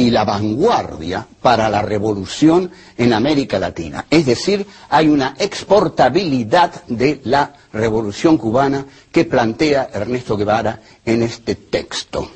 y 0.00 0.10
la 0.10 0.24
vanguardia 0.24 1.26
para 1.42 1.68
la 1.68 1.82
revolución 1.82 2.70
en 2.96 3.12
América 3.12 3.58
Latina. 3.58 4.06
Es 4.08 4.24
decir, 4.24 4.66
hay 4.88 5.08
una 5.08 5.36
exportabilidad 5.38 6.84
de 6.86 7.20
la 7.24 7.52
revolución 7.74 8.38
cubana 8.38 8.86
que 9.12 9.26
plantea 9.26 9.90
Ernesto 9.92 10.38
Guevara 10.38 10.80
en 11.04 11.20
este 11.22 11.54
texto. 11.54 12.30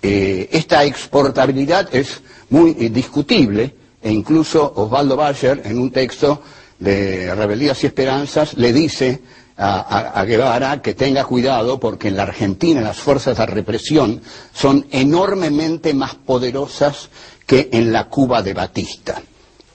Eh, 0.00 0.48
esta 0.52 0.82
exportabilidad 0.84 1.94
es 1.94 2.22
muy 2.48 2.74
eh, 2.80 2.88
discutible 2.88 3.74
e 4.02 4.10
incluso 4.10 4.72
Osvaldo 4.74 5.14
Bayer 5.14 5.60
en 5.66 5.78
un 5.78 5.90
texto 5.90 6.40
de 6.78 7.34
Rebeldías 7.34 7.84
y 7.84 7.86
Esperanzas 7.86 8.54
le 8.54 8.72
dice 8.72 9.20
a, 9.56 10.24
Guevara 10.24 10.82
que 10.82 10.94
tenga 10.94 11.24
cuidado 11.24 11.78
porque 11.78 12.08
en 12.08 12.16
la 12.16 12.24
Argentina 12.24 12.80
las 12.80 12.96
fuerzas 12.96 13.38
de 13.38 13.46
represión 13.46 14.20
son 14.52 14.86
enormemente 14.90 15.94
más 15.94 16.14
poderosas 16.14 17.08
que 17.46 17.68
en 17.72 17.92
la 17.92 18.04
Cuba 18.04 18.42
de 18.42 18.54
Batista. 18.54 19.22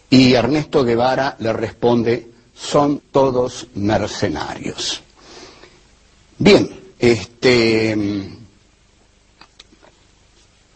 Y 0.09 0.33
Ernesto 0.33 0.83
Guevara 0.83 1.35
le 1.39 1.53
responde, 1.53 2.29
son 2.55 3.03
todos 3.11 3.67
mercenarios. 3.75 5.01
Bien, 6.37 6.69
este, 6.97 7.95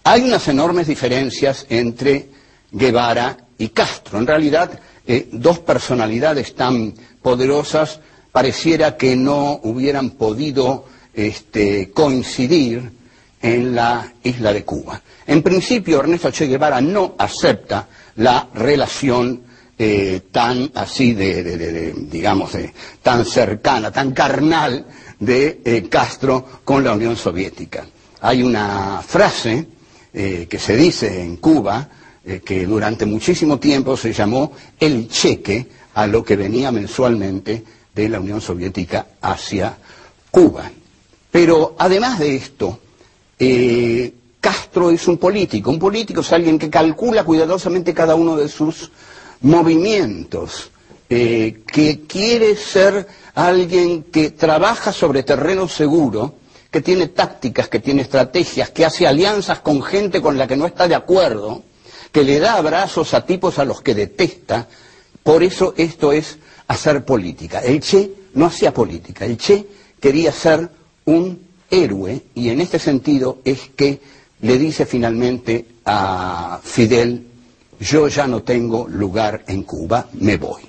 hay 0.04 0.22
unas 0.22 0.48
enormes 0.48 0.88
diferencias 0.88 1.66
entre 1.70 2.30
Guevara 2.72 3.38
y 3.58 3.70
Castro. 3.70 4.20
En 4.20 4.28
realidad, 4.28 4.80
eh, 5.06 5.28
dos 5.32 5.60
personalidades 5.60 6.56
tan 6.56 6.94
poderosas 7.22 8.00
pareciera 8.34 8.98
que 8.98 9.16
no 9.16 9.60
hubieran 9.64 10.10
podido 10.10 10.86
este, 11.14 11.92
coincidir 11.92 12.92
en 13.42 13.76
la 13.76 14.12
isla 14.24 14.52
de 14.52 14.66
Cuba. 14.66 15.00
En 15.28 15.44
principio, 15.44 16.00
Ernesto 16.00 16.32
Che 16.32 16.48
Guevara 16.48 16.82
no 16.82 17.14
acepta 17.18 17.88
la 18.16 18.50
relación 18.56 19.44
eh, 19.78 20.22
tan 20.32 20.72
así 20.74 21.14
de, 21.14 21.94
digamos, 22.10 22.52
tan 23.04 23.24
cercana, 23.24 23.92
tan 23.92 24.12
carnal 24.14 24.88
de 25.20 25.62
eh, 25.64 25.88
Castro 25.88 26.62
con 26.64 26.84
la 26.84 26.94
Unión 26.94 27.16
Soviética. 27.16 27.86
Hay 28.22 28.42
una 28.42 29.02
frase 29.06 29.68
eh, 30.12 30.48
que 30.50 30.58
se 30.58 30.76
dice 30.76 31.22
en 31.22 31.38
Cuba 31.38 31.88
que 32.46 32.66
durante 32.66 33.06
muchísimo 33.06 33.60
tiempo 33.60 33.98
se 33.98 34.14
llamó 34.14 34.54
el 34.80 35.10
cheque 35.10 35.68
a 35.96 36.08
lo 36.08 36.24
que 36.24 36.38
venía 36.38 36.72
mensualmente 36.72 37.62
de 37.94 38.10
la 38.10 38.20
Unión 38.20 38.42
Soviética 38.42 39.08
hacia 39.22 39.78
Cuba. 40.32 40.72
Pero 41.32 41.76
además 41.78 42.20
de 42.20 42.36
esto, 42.36 42.80
eh, 43.40 44.14
Castro 44.40 44.92
es 44.92 45.08
un 45.08 45.18
político. 45.18 45.70
Un 45.70 45.80
político 45.80 46.22
es 46.22 46.32
alguien 46.34 46.60
que 46.60 46.70
calcula 46.70 47.24
cuidadosamente 47.24 47.94
cada 47.94 48.16
uno 48.16 48.36
de 48.36 48.50
sus 48.50 48.92
movimientos, 49.42 50.70
eh, 51.10 51.62
que 51.66 52.02
quiere 52.02 52.56
ser 52.56 53.08
alguien 53.36 54.04
que 54.04 54.32
trabaja 54.32 54.92
sobre 54.92 55.24
terreno 55.24 55.68
seguro, 55.68 56.36
que 56.70 56.82
tiene 56.82 57.08
tácticas, 57.08 57.68
que 57.68 57.80
tiene 57.80 58.02
estrategias, 58.02 58.70
que 58.72 58.86
hace 58.86 59.06
alianzas 59.06 59.60
con 59.60 59.82
gente 59.84 60.22
con 60.22 60.38
la 60.38 60.48
que 60.48 60.58
no 60.58 60.66
está 60.66 60.88
de 60.88 60.96
acuerdo, 60.96 61.64
que 62.12 62.24
le 62.24 62.40
da 62.40 62.56
abrazos 62.56 63.14
a 63.14 63.26
tipos 63.26 63.60
a 63.60 63.66
los 63.66 63.82
que 63.82 63.94
detesta. 63.96 64.68
Por 65.24 65.44
eso 65.44 65.74
esto 65.78 66.12
es 66.12 66.38
hacer 66.68 67.04
política. 67.06 67.60
El 67.60 67.80
Che 67.80 68.10
no 68.34 68.46
hacía 68.46 68.74
política, 68.74 69.26
el 69.26 69.38
Che 69.38 69.66
quería 70.00 70.32
ser 70.32 70.70
un 71.06 71.40
héroe 71.70 72.22
y 72.36 72.50
en 72.50 72.62
este 72.62 72.80
sentido 72.80 73.40
es 73.44 73.70
que 73.76 74.00
le 74.42 74.58
dice 74.58 74.86
finalmente 74.86 75.66
a 75.86 76.60
Fidel, 76.64 77.26
yo 77.80 78.08
ya 78.08 78.28
no 78.28 78.44
tengo 78.44 78.88
lugar 78.88 79.44
en 79.48 79.64
Cuba, 79.64 80.08
me 80.14 80.38
voy. 80.38 80.62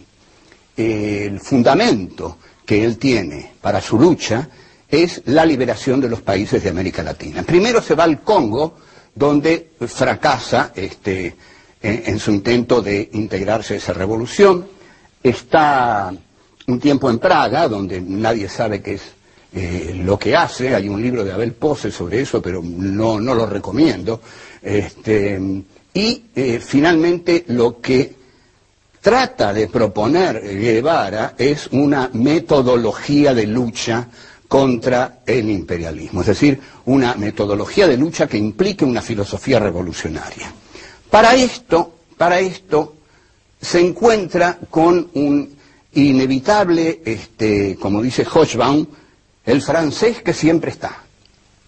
El 0.77 1.39
fundamento 1.41 2.39
que 2.65 2.85
él 2.85 2.99
tiene 2.99 3.53
para 3.61 3.81
su 3.81 3.99
lucha 3.99 4.49
es 4.89 5.23
la 5.27 5.45
liberación 5.45 6.01
de 6.01 6.09
los 6.09 6.23
países 6.23 6.63
de 6.63 6.71
América 6.71 7.03
Latina. 7.03 7.43
Primero 7.43 7.83
se 7.83 7.95
va 7.95 8.05
al 8.05 8.23
Congo, 8.23 8.77
donde 9.15 9.73
fracasa 9.87 10.73
este, 10.75 11.35
en, 11.83 12.19
su 12.19 12.31
intento 12.33 12.81
de 12.81 13.11
integrarse 13.13 13.75
a 13.75 13.77
esa 13.77 13.93
revolución 13.93 14.67
está 15.25 16.13
un 16.67 16.81
tiempo 16.81 17.11
en 17.11 17.19
Praga, 17.19 17.67
donde 17.67 18.01
nadie 18.01 18.49
sabe 18.49 18.81
qué 18.83 18.95
es 18.95 19.03
eh, 19.55 20.01
lo 20.05 20.19
que 20.19 20.37
hace. 20.37 20.75
Hay 20.75 20.89
un 20.89 21.01
libro 21.03 21.25
de 21.25 21.33
Abel 21.33 21.53
Pose 21.53 21.91
sobre 21.91 22.21
eso, 22.21 22.43
pero 22.43 22.63
no, 22.63 23.19
lo 23.19 23.47
recomiendo. 23.47 24.21
Este, 24.63 25.41
y 25.95 26.25
eh, 26.35 26.61
finalmente 26.65 27.45
lo 27.49 27.81
que 27.81 28.15
trata 29.01 29.53
de 29.53 29.69
proponer 29.69 30.41
Guevara 30.43 31.35
es 31.37 31.69
una 31.73 32.11
metodología 32.13 33.35
de 33.35 33.47
lucha 33.47 34.09
contra 34.49 35.21
el 35.27 35.51
imperialismo, 35.51 36.21
es 36.21 36.29
decir, 36.29 36.61
una 36.85 37.15
metodología 37.15 37.89
de 37.89 37.97
lucha 37.97 38.27
que 38.27 38.39
implique 38.39 38.85
una 38.85 39.03
filosofía 39.03 39.59
revolucionaria. 39.59 40.53
Para 41.11 41.35
esto, 41.35 41.93
para 42.17 42.39
esto 42.41 42.95
se 43.65 43.81
encuentra 43.81 44.59
con 44.71 45.11
un 45.15 45.57
inevitable, 45.95 47.01
este, 47.05 47.77
como 47.77 48.03
dice 48.03 48.27
Hochbaum, 48.31 48.87
el 49.45 49.63
francés 49.63 50.23
que 50.23 50.33
siempre 50.33 50.71
está. 50.71 51.03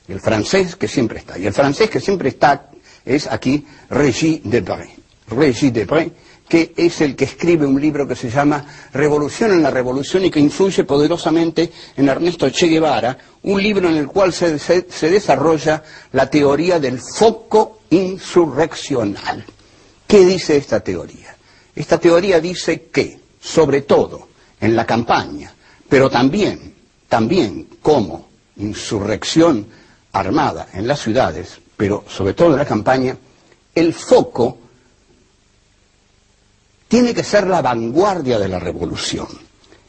El 0.09 0.21
francés 0.21 0.77
que 0.77 0.89
siempre 0.89 1.19
está. 1.19 1.39
Y 1.39 1.47
el 1.47 1.53
francés 1.53 1.91
que 1.91 2.01
siempre 2.01 2.29
está 2.29 2.71
es 3.05 3.27
aquí 3.27 3.67
Régis 3.91 4.41
Debray. 4.45 4.91
Régis 5.29 5.73
Debray, 5.73 6.13
que 6.49 6.73
es 6.77 7.01
el 7.01 7.17
que 7.17 7.25
escribe 7.25 7.67
un 7.67 7.81
libro 7.81 8.07
que 8.07 8.15
se 8.15 8.31
llama 8.31 8.65
Revolución 8.93 9.53
en 9.53 9.63
la 9.63 9.71
Revolución 9.71 10.25
y 10.25 10.31
que 10.31 10.39
influye 10.41 10.85
poderosamente 10.85 11.73
en 11.97 12.09
Ernesto 12.09 12.49
Che 12.51 12.67
Guevara, 12.69 13.19
un 13.43 13.61
libro 13.61 13.89
en 13.89 13.97
el 13.97 14.07
cual 14.07 14.33
se, 14.33 14.59
se 14.59 15.11
desarrolla 15.11 15.83
la 16.13 16.31
teoría 16.31 16.79
del 16.79 17.01
foco 17.01 17.81
insurreccional. 17.91 19.45
¿Qué 20.07 20.25
dice 20.25 20.57
esta 20.57 20.81
teoría? 20.81 21.36
Esta 21.77 21.99
teoría 21.99 22.41
dice 22.41 22.89
que, 22.91 23.21
sobre 23.41 23.83
todo 23.83 24.29
en 24.61 24.75
la 24.75 24.87
campaña, 24.87 25.55
pero 25.89 26.09
también, 26.09 26.75
también 27.07 27.69
como 27.83 28.29
insurrección 28.57 29.67
armada 30.13 30.69
en 30.73 30.89
las 30.89 31.01
ciudades, 31.01 31.61
pero 31.77 32.03
sobre 32.09 32.33
todo 32.33 32.49
en 32.53 32.57
la 32.57 32.65
campaña, 32.65 33.17
el 33.75 33.93
foco 33.93 34.57
tiene 36.89 37.13
que 37.13 37.23
ser 37.23 37.47
la 37.47 37.61
vanguardia 37.61 38.39
de 38.39 38.49
la 38.49 38.59
revolución. 38.59 39.29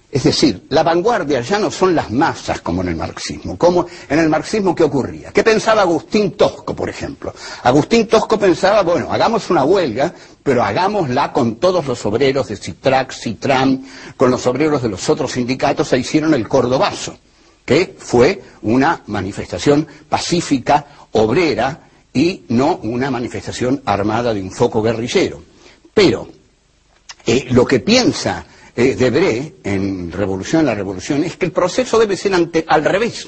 Es 0.10 0.24
decir, 0.24 0.68
la 0.70 0.84
vanguardia 0.84 1.42
ya 1.42 1.60
no 1.60 1.70
son 1.70 1.94
las 1.94 2.10
masas 2.12 2.62
como 2.62 2.82
en 2.82 2.88
el 2.90 2.96
marxismo. 2.96 3.58
Como 3.58 3.88
en 4.08 4.20
el 4.20 4.30
marxismo, 4.30 4.74
¿qué 4.74 4.84
ocurría? 4.84 5.32
¿Qué 5.32 5.44
pensaba 5.44 5.82
Agustín 5.82 6.32
Tosco, 6.32 6.74
por 6.74 6.90
ejemplo? 6.90 7.34
Agustín 7.64 8.08
Tosco 8.08 8.40
pensaba, 8.40 8.84
bueno, 8.84 9.12
hagamos 9.12 9.50
una 9.50 9.66
huelga, 9.66 10.14
pero 10.42 10.64
hagámosla 10.64 11.34
con 11.34 11.58
todos 11.58 11.86
los 11.86 12.06
obreros 12.06 12.48
de 12.48 12.56
Citrac, 12.56 13.12
Citram, 13.12 13.86
con 14.16 14.32
los 14.32 14.48
obreros 14.48 14.82
de 14.82 14.90
los 14.90 15.10
otros 15.10 15.34
sindicatos, 15.34 15.90
se 15.90 15.98
hicieron 15.98 16.34
el 16.34 16.48
Cordobazo, 16.48 17.18
que 17.66 17.94
fue 18.00 18.42
una 18.62 19.02
manifestación 19.08 19.86
pacífica, 20.08 20.86
obrera, 21.12 21.82
y 22.14 22.46
no 22.48 22.78
una 22.78 23.12
manifestación 23.12 23.82
armada 23.86 24.34
de 24.34 24.42
un 24.42 24.52
foco 24.52 24.82
guerrillero. 24.82 25.44
Pero 25.94 26.30
eh, 27.26 27.48
lo 27.52 27.66
que 27.66 27.82
piensa 27.82 28.46
eh, 28.78 28.96
Debré 28.96 29.56
en 29.64 30.12
Revolución 30.12 30.66
la 30.66 30.76
Revolución 30.76 31.24
es 31.24 31.36
que 31.36 31.48
el 31.48 31.52
proceso 31.52 31.98
debe 32.00 32.16
ser 32.16 32.34
al 32.68 32.86
revés, 32.86 33.28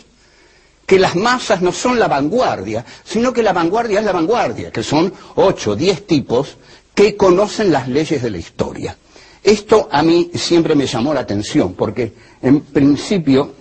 que 0.85 0.99
las 0.99 1.15
masas 1.15 1.62
no 1.62 1.71
son 1.73 1.99
la 1.99 2.07
vanguardia, 2.07 2.85
sino 3.03 3.33
que 3.33 3.43
la 3.43 3.51
vanguardia 3.51 3.99
es 3.99 4.05
la 4.05 4.12
vanguardia, 4.13 4.71
que 4.71 4.83
son 4.83 5.12
ocho, 5.35 5.75
diez 5.75 6.05
tipos 6.07 6.55
que 6.93 7.17
conocen 7.17 7.71
las 7.71 7.88
leyes 7.88 8.21
de 8.21 8.29
la 8.29 8.38
historia. 8.38 8.95
Esto 9.43 9.89
a 9.91 10.03
mí 10.03 10.29
siempre 10.35 10.75
me 10.75 10.85
llamó 10.85 11.13
la 11.13 11.21
atención, 11.21 11.73
porque 11.73 12.13
en 12.41 12.62
principio 12.62 13.55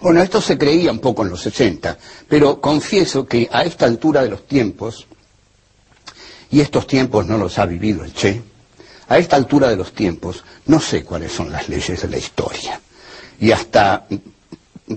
bueno, 0.00 0.20
esto 0.20 0.40
se 0.42 0.58
creía 0.58 0.90
un 0.92 0.98
poco 0.98 1.22
en 1.22 1.30
los 1.30 1.40
60, 1.40 1.96
pero 2.28 2.60
confieso 2.60 3.24
que 3.26 3.48
a 3.50 3.64
esta 3.64 3.86
altura 3.86 4.22
de 4.22 4.28
los 4.28 4.46
tiempos, 4.46 5.06
y 6.50 6.60
estos 6.60 6.86
tiempos 6.86 7.26
no 7.26 7.38
los 7.38 7.58
ha 7.58 7.64
vivido 7.64 8.04
el 8.04 8.12
Che, 8.12 8.42
a 9.08 9.18
esta 9.18 9.36
altura 9.36 9.68
de 9.68 9.76
los 9.76 9.92
tiempos 9.92 10.44
no 10.66 10.80
sé 10.80 11.04
cuáles 11.04 11.32
son 11.32 11.50
las 11.52 11.68
leyes 11.68 12.02
de 12.02 12.08
la 12.08 12.18
historia. 12.18 12.80
Y 13.40 13.50
hasta, 13.52 14.06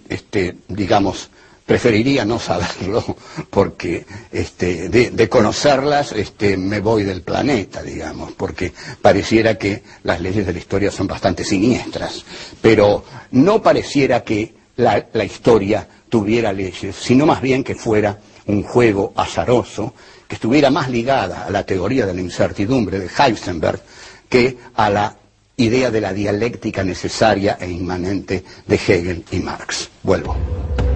este, 0.09 0.55
digamos, 0.67 1.29
preferiría 1.67 2.23
no 2.23 2.39
saberlo 2.39 3.03
porque 3.49 4.05
este, 4.31 4.87
de, 4.89 5.29
conocerlas 5.29 6.13
este, 6.13 6.55
me 6.57 6.79
voy 6.79 7.03
del 7.03 7.21
planeta, 7.21 7.83
digamos, 7.83 8.31
porque 8.31 8.71
pareciera 9.01 9.55
que 9.57 9.83
las 10.03 10.21
leyes 10.21 10.47
de 10.47 10.53
la 10.53 10.59
historia 10.59 10.89
son 10.91 11.07
bastante 11.07 11.43
siniestras, 11.43 12.23
pero 12.61 13.03
no 13.31 13.61
pareciera 13.61 14.23
que 14.23 14.55
la, 14.77 15.05
historia 15.25 15.85
tuviera 16.07 16.53
leyes, 16.53 16.95
sino 16.95 17.25
más 17.25 17.41
bien 17.41 17.63
que 17.65 17.75
fuera 17.75 18.17
un 18.45 18.63
juego 18.63 19.11
azaroso, 19.17 19.93
que 20.25 20.35
estuviera 20.35 20.69
más 20.69 20.89
ligada 20.89 21.45
a 21.45 21.49
la 21.49 21.65
teoría 21.65 22.05
de 22.05 22.13
la 22.13 22.21
incertidumbre 22.21 22.97
de 22.99 23.09
Heisenberg 23.09 23.81
que 24.29 24.57
a 24.75 24.89
la 24.89 25.15
idea 25.57 25.89
de 25.89 26.01
la 26.01 26.13
dialéctica 26.13 26.83
necesaria 26.83 27.57
e 27.59 27.69
inmanente 27.69 28.43
de 28.65 28.75
Hegel 28.75 29.25
y 29.31 29.39
Marx. 29.39 29.89
Vuelvo. 30.03 30.86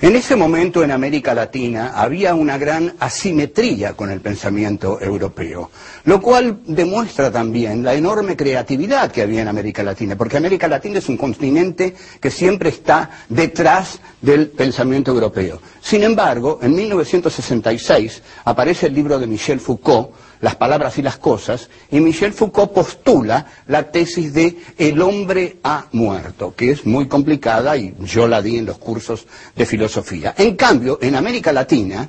En 0.00 0.14
ese 0.14 0.36
momento 0.36 0.84
en 0.84 0.92
América 0.92 1.34
Latina 1.34 1.90
había 1.92 2.32
una 2.36 2.56
gran 2.56 2.94
asimetría 3.00 3.94
con 3.94 4.12
el 4.12 4.20
pensamiento 4.20 5.00
europeo, 5.00 5.72
lo 6.04 6.22
cual 6.22 6.60
demuestra 6.66 7.32
también 7.32 7.82
la 7.82 7.94
enorme 7.94 8.36
creatividad 8.36 9.10
que 9.10 9.22
había 9.22 9.42
en 9.42 9.48
América 9.48 9.82
Latina, 9.82 10.14
porque 10.14 10.36
América 10.36 10.68
Latina 10.68 11.00
es 11.00 11.08
un 11.08 11.16
continente 11.16 11.96
que 12.20 12.30
siempre 12.30 12.68
está 12.68 13.10
detrás 13.28 13.98
del 14.22 14.50
pensamiento 14.50 15.10
europeo. 15.10 15.60
Sin 15.80 16.04
embargo, 16.04 16.60
en 16.62 16.76
1966 16.76 18.22
aparece 18.44 18.86
el 18.86 18.94
libro 18.94 19.18
de 19.18 19.26
Michel 19.26 19.58
Foucault, 19.58 20.10
las 20.40 20.56
palabras 20.56 20.98
y 20.98 21.02
las 21.02 21.16
cosas, 21.18 21.68
y 21.90 22.00
Michel 22.00 22.32
Foucault 22.32 22.72
postula 22.72 23.46
la 23.66 23.90
tesis 23.90 24.32
de 24.32 24.58
el 24.76 25.00
hombre 25.00 25.58
ha 25.62 25.86
muerto, 25.92 26.54
que 26.56 26.70
es 26.70 26.86
muy 26.86 27.08
complicada 27.08 27.76
y 27.76 27.94
yo 28.00 28.28
la 28.28 28.42
di 28.42 28.58
en 28.58 28.66
los 28.66 28.78
cursos 28.78 29.26
de 29.56 29.66
filosofía. 29.66 30.34
En 30.36 30.56
cambio, 30.56 30.98
en 31.02 31.16
América 31.16 31.52
Latina, 31.52 32.08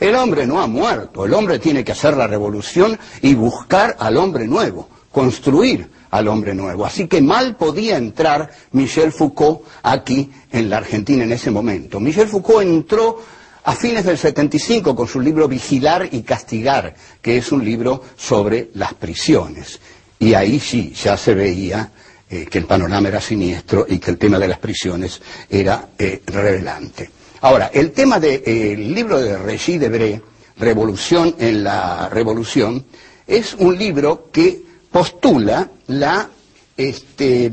el 0.00 0.14
hombre 0.16 0.46
no 0.46 0.60
ha 0.60 0.66
muerto, 0.66 1.24
el 1.24 1.34
hombre 1.34 1.58
tiene 1.58 1.84
que 1.84 1.92
hacer 1.92 2.16
la 2.16 2.26
revolución 2.26 2.98
y 3.22 3.34
buscar 3.34 3.96
al 3.98 4.16
hombre 4.16 4.46
nuevo, 4.46 4.88
construir 5.10 5.88
al 6.10 6.28
hombre 6.28 6.54
nuevo. 6.54 6.84
Así 6.84 7.08
que 7.08 7.20
mal 7.20 7.56
podía 7.56 7.96
entrar 7.96 8.50
Michel 8.72 9.12
Foucault 9.12 9.62
aquí 9.82 10.30
en 10.50 10.70
la 10.70 10.78
Argentina 10.78 11.24
en 11.24 11.32
ese 11.32 11.50
momento. 11.50 12.00
Michel 12.00 12.28
Foucault 12.28 12.62
entró 12.62 13.20
a 13.64 13.74
fines 13.74 14.04
del 14.04 14.18
75 14.18 14.94
con 14.94 15.08
su 15.08 15.20
libro 15.20 15.48
Vigilar 15.48 16.08
y 16.12 16.22
Castigar, 16.22 16.94
que 17.22 17.38
es 17.38 17.50
un 17.50 17.64
libro 17.64 18.02
sobre 18.16 18.70
las 18.74 18.92
prisiones. 18.94 19.80
Y 20.18 20.34
ahí 20.34 20.60
sí 20.60 20.92
ya 20.92 21.16
se 21.16 21.34
veía 21.34 21.90
eh, 22.28 22.46
que 22.46 22.58
el 22.58 22.66
panorama 22.66 23.08
era 23.08 23.20
siniestro 23.20 23.86
y 23.88 23.98
que 23.98 24.10
el 24.10 24.18
tema 24.18 24.38
de 24.38 24.48
las 24.48 24.58
prisiones 24.58 25.20
era 25.48 25.88
eh, 25.98 26.22
revelante. 26.26 27.10
Ahora, 27.40 27.70
el 27.72 27.92
tema 27.92 28.20
del 28.20 28.42
eh, 28.44 28.76
libro 28.76 29.18
de 29.18 29.38
Regis 29.38 29.80
Debré, 29.80 30.20
Revolución 30.58 31.34
en 31.38 31.64
la 31.64 32.08
Revolución, 32.10 32.84
es 33.26 33.54
un 33.54 33.78
libro 33.78 34.28
que 34.30 34.62
postula 34.90 35.70
la 35.86 36.28
este, 36.76 37.50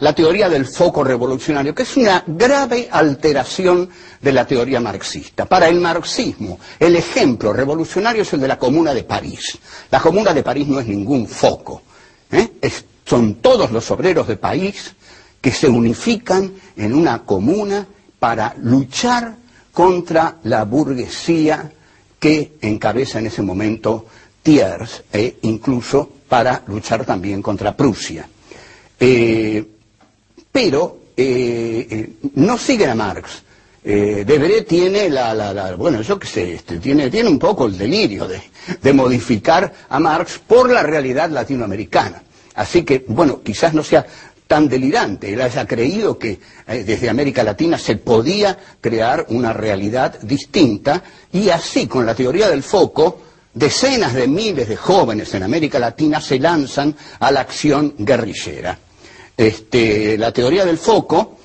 la 0.00 0.14
teoría 0.14 0.48
del 0.48 0.66
foco 0.66 1.02
revolucionario, 1.02 1.74
que 1.74 1.82
es 1.82 1.96
una 1.96 2.22
grave 2.26 2.88
alteración 2.90 3.88
de 4.20 4.32
la 4.32 4.46
teoría 4.46 4.80
marxista. 4.80 5.44
Para 5.46 5.68
el 5.68 5.80
marxismo, 5.80 6.58
el 6.78 6.96
ejemplo 6.96 7.52
revolucionario 7.52 8.22
es 8.22 8.32
el 8.32 8.40
de 8.40 8.48
la 8.48 8.58
Comuna 8.58 8.94
de 8.94 9.04
París. 9.04 9.58
La 9.90 10.00
Comuna 10.00 10.32
de 10.32 10.42
París 10.42 10.68
no 10.68 10.80
es 10.80 10.86
ningún 10.86 11.26
foco. 11.26 11.82
¿eh? 12.30 12.48
son 13.04 13.36
todos 13.36 13.72
los 13.72 13.90
obreros 13.90 14.28
de 14.28 14.36
París 14.36 14.94
que 15.40 15.50
se 15.50 15.68
unifican 15.68 16.52
en 16.76 16.94
una 16.94 17.24
comuna 17.24 17.86
para 18.18 18.54
luchar 18.60 19.36
contra 19.72 20.36
la 20.42 20.64
burguesía 20.64 21.72
que 22.18 22.58
encabeza 22.60 23.18
en 23.18 23.26
ese 23.26 23.42
momento 23.42 24.06
Thiers 24.42 25.04
e 25.12 25.38
incluso 25.42 26.08
para 26.28 26.62
luchar 26.66 27.04
también 27.06 27.40
contra 27.40 27.74
Prusia. 27.76 28.28
Eh, 29.00 29.64
pero 30.60 30.98
eh, 31.16 31.86
eh, 31.88 32.10
no 32.34 32.58
siguen 32.58 32.90
a 32.90 32.96
Marx. 32.96 33.44
Eh, 33.84 34.24
Debré 34.26 34.62
tiene 34.62 35.08
la, 35.08 35.76
bueno, 35.78 36.02
yo 36.02 36.18
qué 36.18 36.26
sé, 36.26 36.54
este, 36.54 36.78
tiene, 36.78 37.08
un 37.28 37.38
poco 37.38 37.66
el 37.66 37.78
delirio 37.78 38.26
de, 38.26 38.92
modificar 38.92 39.72
a 39.88 40.00
Marx 40.00 40.40
por 40.44 40.68
la 40.68 40.82
realidad 40.82 41.30
latinoamericana. 41.30 42.24
Así 42.56 42.82
que, 42.82 43.04
bueno, 43.06 43.40
quizás 43.40 43.72
no 43.72 43.84
sea 43.84 44.04
tan 44.48 44.68
delirante, 44.68 45.32
él 45.32 45.40
haya 45.42 45.64
creído 45.64 46.18
que 46.18 46.40
desde 46.66 47.08
América 47.08 47.44
Latina 47.44 47.78
se 47.78 47.94
podía 47.94 48.58
crear 48.80 49.26
una 49.28 49.52
realidad 49.52 50.18
distinta 50.22 51.04
y 51.32 51.50
así, 51.50 51.86
con 51.86 52.04
la 52.04 52.16
teoría 52.16 52.48
del 52.48 52.64
foco, 52.64 53.20
decenas 53.54 54.12
de 54.12 54.26
miles 54.26 54.68
de 54.68 54.76
jóvenes 54.76 55.32
en 55.34 55.44
América 55.44 55.78
Latina 55.78 56.20
se 56.20 56.40
lanzan 56.40 56.96
a 57.20 57.30
la 57.30 57.42
acción 57.42 57.94
guerrillera 57.96 58.76
este, 59.38 60.18
la 60.18 60.32
teoría 60.32 60.64
del 60.66 60.76
foco 60.76 61.36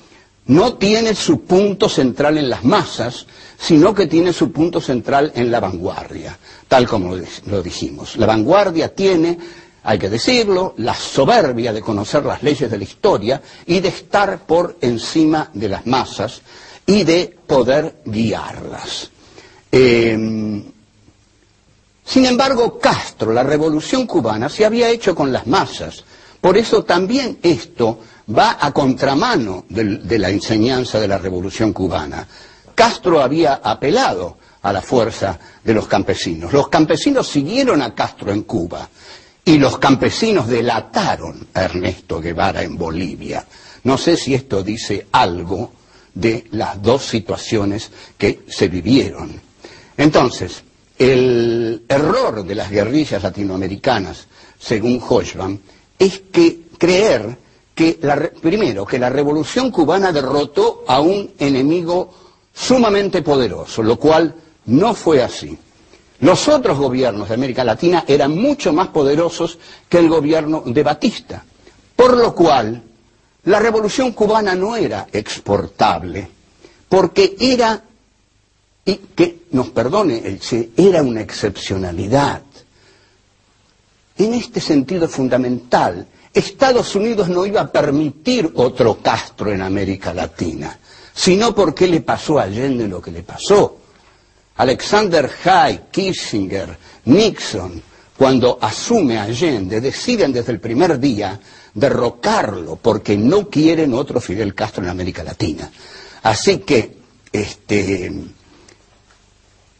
no 0.46 0.74
tiene 0.74 1.14
su 1.14 1.42
punto 1.42 1.88
central 1.88 2.36
en 2.36 2.50
las 2.50 2.64
masas, 2.64 3.26
sino 3.58 3.94
que 3.94 4.08
tiene 4.08 4.32
su 4.32 4.50
punto 4.52 4.80
central 4.80 5.32
en 5.34 5.50
la 5.50 5.60
vanguardia, 5.60 6.36
tal 6.68 6.86
como 6.86 7.16
lo 7.46 7.62
dijimos. 7.62 8.16
La 8.16 8.26
vanguardia 8.26 8.94
tiene, 8.94 9.38
hay 9.84 9.98
que 9.98 10.10
decirlo, 10.10 10.74
la 10.78 10.94
soberbia 10.94 11.72
de 11.72 11.80
conocer 11.80 12.24
las 12.24 12.42
leyes 12.42 12.68
de 12.70 12.76
la 12.78 12.84
historia 12.84 13.40
y 13.64 13.78
de 13.80 13.88
estar 13.88 14.40
por 14.44 14.76
encima 14.80 15.48
de 15.54 15.68
las 15.68 15.86
masas 15.86 16.42
y 16.84 17.04
de 17.04 17.34
poder 17.46 18.00
guiarlas. 18.04 19.08
Em, 19.70 20.64
sin 22.04 22.26
embargo, 22.26 22.78
Castro, 22.78 23.32
la 23.32 23.44
revolución 23.44 24.06
cubana, 24.06 24.48
se 24.48 24.64
había 24.66 24.90
hecho 24.90 25.14
con 25.14 25.32
las 25.32 25.46
masas, 25.46 26.04
por 26.44 26.58
eso 26.58 26.84
también 26.84 27.38
esto 27.42 28.00
va 28.36 28.58
a 28.60 28.70
contramano 28.70 29.64
de, 29.66 30.18
la 30.18 30.28
enseñanza 30.28 31.00
de 31.00 31.08
la 31.08 31.16
Revolución 31.16 31.72
cubana. 31.72 32.28
Castro 32.74 33.22
había 33.22 33.62
apelado 33.64 34.36
a 34.60 34.70
la 34.70 34.82
fuerza 34.82 35.38
de 35.64 35.72
los 35.72 35.86
campesinos. 35.86 36.52
Los 36.52 36.68
campesinos 36.68 37.28
siguieron 37.28 37.80
a 37.80 37.94
Castro 37.94 38.30
en 38.30 38.42
Cuba 38.42 38.86
y 39.42 39.56
los 39.56 39.78
campesinos 39.78 40.46
delataron 40.46 41.48
a 41.54 41.62
Ernesto 41.62 42.20
Guevara 42.20 42.62
en 42.62 42.76
Bolivia. 42.76 43.46
No 43.84 43.96
sé 43.96 44.14
si 44.18 44.34
esto 44.34 44.62
dice 44.62 45.06
algo 45.12 45.72
de 46.12 46.46
las 46.50 46.82
dos 46.82 47.06
situaciones 47.06 47.90
que 48.18 48.42
se 48.48 48.68
vivieron. 48.68 49.40
Entonces, 49.96 50.62
el 50.98 51.86
error 51.88 52.44
de 52.44 52.54
las 52.54 52.70
guerrillas 52.70 53.22
latinoamericanas, 53.22 54.26
según 54.58 55.00
Hochman, 55.00 55.58
es 55.98 56.20
que 56.32 56.62
creer 56.78 57.36
que, 57.74 57.98
primero, 58.40 58.86
que 58.86 58.98
la 58.98 59.10
revolución 59.10 59.70
cubana 59.70 60.12
derrotó 60.12 60.84
a 60.86 61.00
un 61.00 61.32
enemigo 61.38 62.14
sumamente 62.54 63.22
poderoso, 63.22 63.82
lo 63.82 63.98
cual 63.98 64.34
no 64.66 64.94
fue 64.94 65.22
así. 65.22 65.58
Los 66.20 66.48
otros 66.48 66.78
gobiernos 66.78 67.28
de 67.28 67.34
América 67.34 67.64
Latina 67.64 68.04
eran 68.06 68.36
mucho 68.36 68.72
más 68.72 68.88
poderosos 68.88 69.58
que 69.88 69.98
el 69.98 70.08
gobierno 70.08 70.62
de 70.64 70.82
Batista, 70.82 71.44
por 71.96 72.16
lo 72.16 72.34
cual 72.34 72.82
la 73.44 73.58
revolución 73.58 74.12
cubana 74.12 74.54
no 74.54 74.76
era 74.76 75.06
exportable, 75.12 76.28
porque 76.88 77.36
era, 77.38 77.82
y 78.84 78.94
que 79.14 79.42
nos 79.50 79.68
perdone 79.70 80.18
el 80.18 80.40
era 80.76 81.02
una 81.02 81.20
excepcionalidad. 81.20 82.42
En 84.16 84.34
este 84.34 84.60
sentido 84.60 85.08
fundamental, 85.08 86.06
Estados 86.32 86.94
Unidos 86.94 87.28
no 87.28 87.46
iba 87.46 87.60
a 87.62 87.72
permitir 87.72 88.50
otro 88.54 88.98
Castro 89.02 89.52
en 89.52 89.62
América 89.62 90.14
Latina, 90.14 90.78
sino 91.14 91.54
porque 91.54 91.86
le 91.86 92.00
pasó 92.00 92.38
a 92.38 92.44
Allende 92.44 92.88
lo 92.88 93.00
que 93.00 93.10
le 93.10 93.22
pasó. 93.22 93.78
Alexander 94.56 95.30
Hay, 95.44 95.80
Kissinger, 95.90 96.76
Nixon, 97.06 97.82
cuando 98.16 98.58
asume 98.60 99.18
Allende, 99.18 99.80
deciden 99.80 100.32
desde 100.32 100.52
el 100.52 100.60
primer 100.60 100.98
día 101.00 101.40
derrocarlo 101.74 102.76
porque 102.76 103.16
no 103.16 103.48
quieren 103.48 103.94
otro 103.94 104.20
Fidel 104.20 104.54
Castro 104.54 104.84
en 104.84 104.90
América 104.90 105.24
Latina. 105.24 105.70
Así 106.22 106.58
que 106.58 106.96
este, 107.32 108.12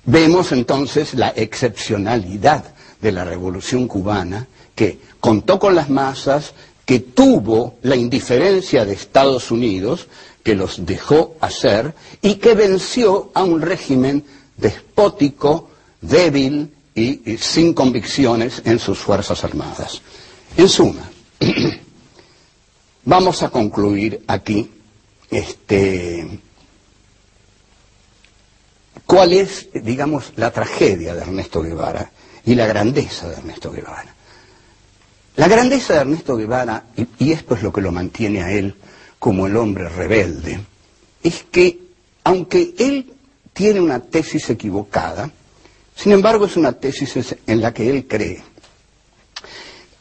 vemos 0.05 0.51
entonces 0.51 1.15
la 1.15 1.33
excepcionalidad 1.37 2.74
de 3.05 3.13
la 3.13 3.23
revolución 3.23 3.87
cubana 3.87 4.49
que 4.75 4.99
contó 5.21 5.59
con 5.59 5.75
las 5.75 5.91
masas, 5.91 6.55
que 6.87 7.01
tuvo 7.01 7.77
la 7.83 7.97
indiferencia 7.97 8.87
de 8.87 8.95
Estados 8.95 9.51
Unidos, 9.51 10.09
que 10.43 10.55
los 10.55 10.87
dejó 10.87 11.37
hacer 11.43 11.95
y 12.23 12.37
que 12.37 12.55
venció 12.55 13.31
a 13.35 13.45
un 13.45 13.61
régimen 13.61 14.25
despótico, 14.57 15.69
débil 16.01 16.73
y, 16.95 17.37
sin 17.37 17.75
convicciones 17.75 18.63
en 18.65 18.79
sus 18.79 18.99
Fuerzas 18.99 19.45
Armadas. 19.45 20.01
En 20.57 20.69
suma, 20.71 21.11
vamos 23.05 23.43
a 23.43 23.51
concluir 23.51 24.25
aquí 24.27 24.71
este, 25.31 26.41
cuál 29.05 29.35
es, 29.35 29.69
digamos, 29.75 30.33
la 30.37 30.51
tragedia 30.51 31.15
de 31.15 31.21
Ernesto 31.21 31.61
Guevara 31.61 32.11
y 32.47 32.55
la 32.55 32.67
grandeza 32.67 33.29
de 33.29 33.37
Ernesto 33.37 33.71
Guevara. 33.71 34.15
La 35.37 35.49
grandeza 35.49 35.95
de 35.95 36.01
Ernesto 36.01 36.37
Guevara, 36.37 36.85
y, 37.19 37.33
esto 37.33 37.55
es 37.55 37.63
lo 37.63 37.73
que 37.73 37.81
lo 37.81 37.91
mantiene 37.91 38.43
a 38.43 38.53
él 38.53 38.75
como 39.19 39.47
el 39.47 39.57
hombre 39.57 39.89
rebelde, 39.89 40.61
es 41.23 41.45
que 41.51 41.79
aunque 42.23 42.75
él 42.79 43.13
tiene 43.53 43.81
una 43.81 44.01
tesis 44.01 44.49
equivocada, 44.51 45.31
sin 45.97 46.13
embargo 46.13 46.47
es 46.47 46.57
una 46.57 46.73
tesis 46.73 47.37
en 47.47 47.61
la 47.61 47.73
que 47.73 47.91
él 47.91 48.07
cree. 48.07 48.43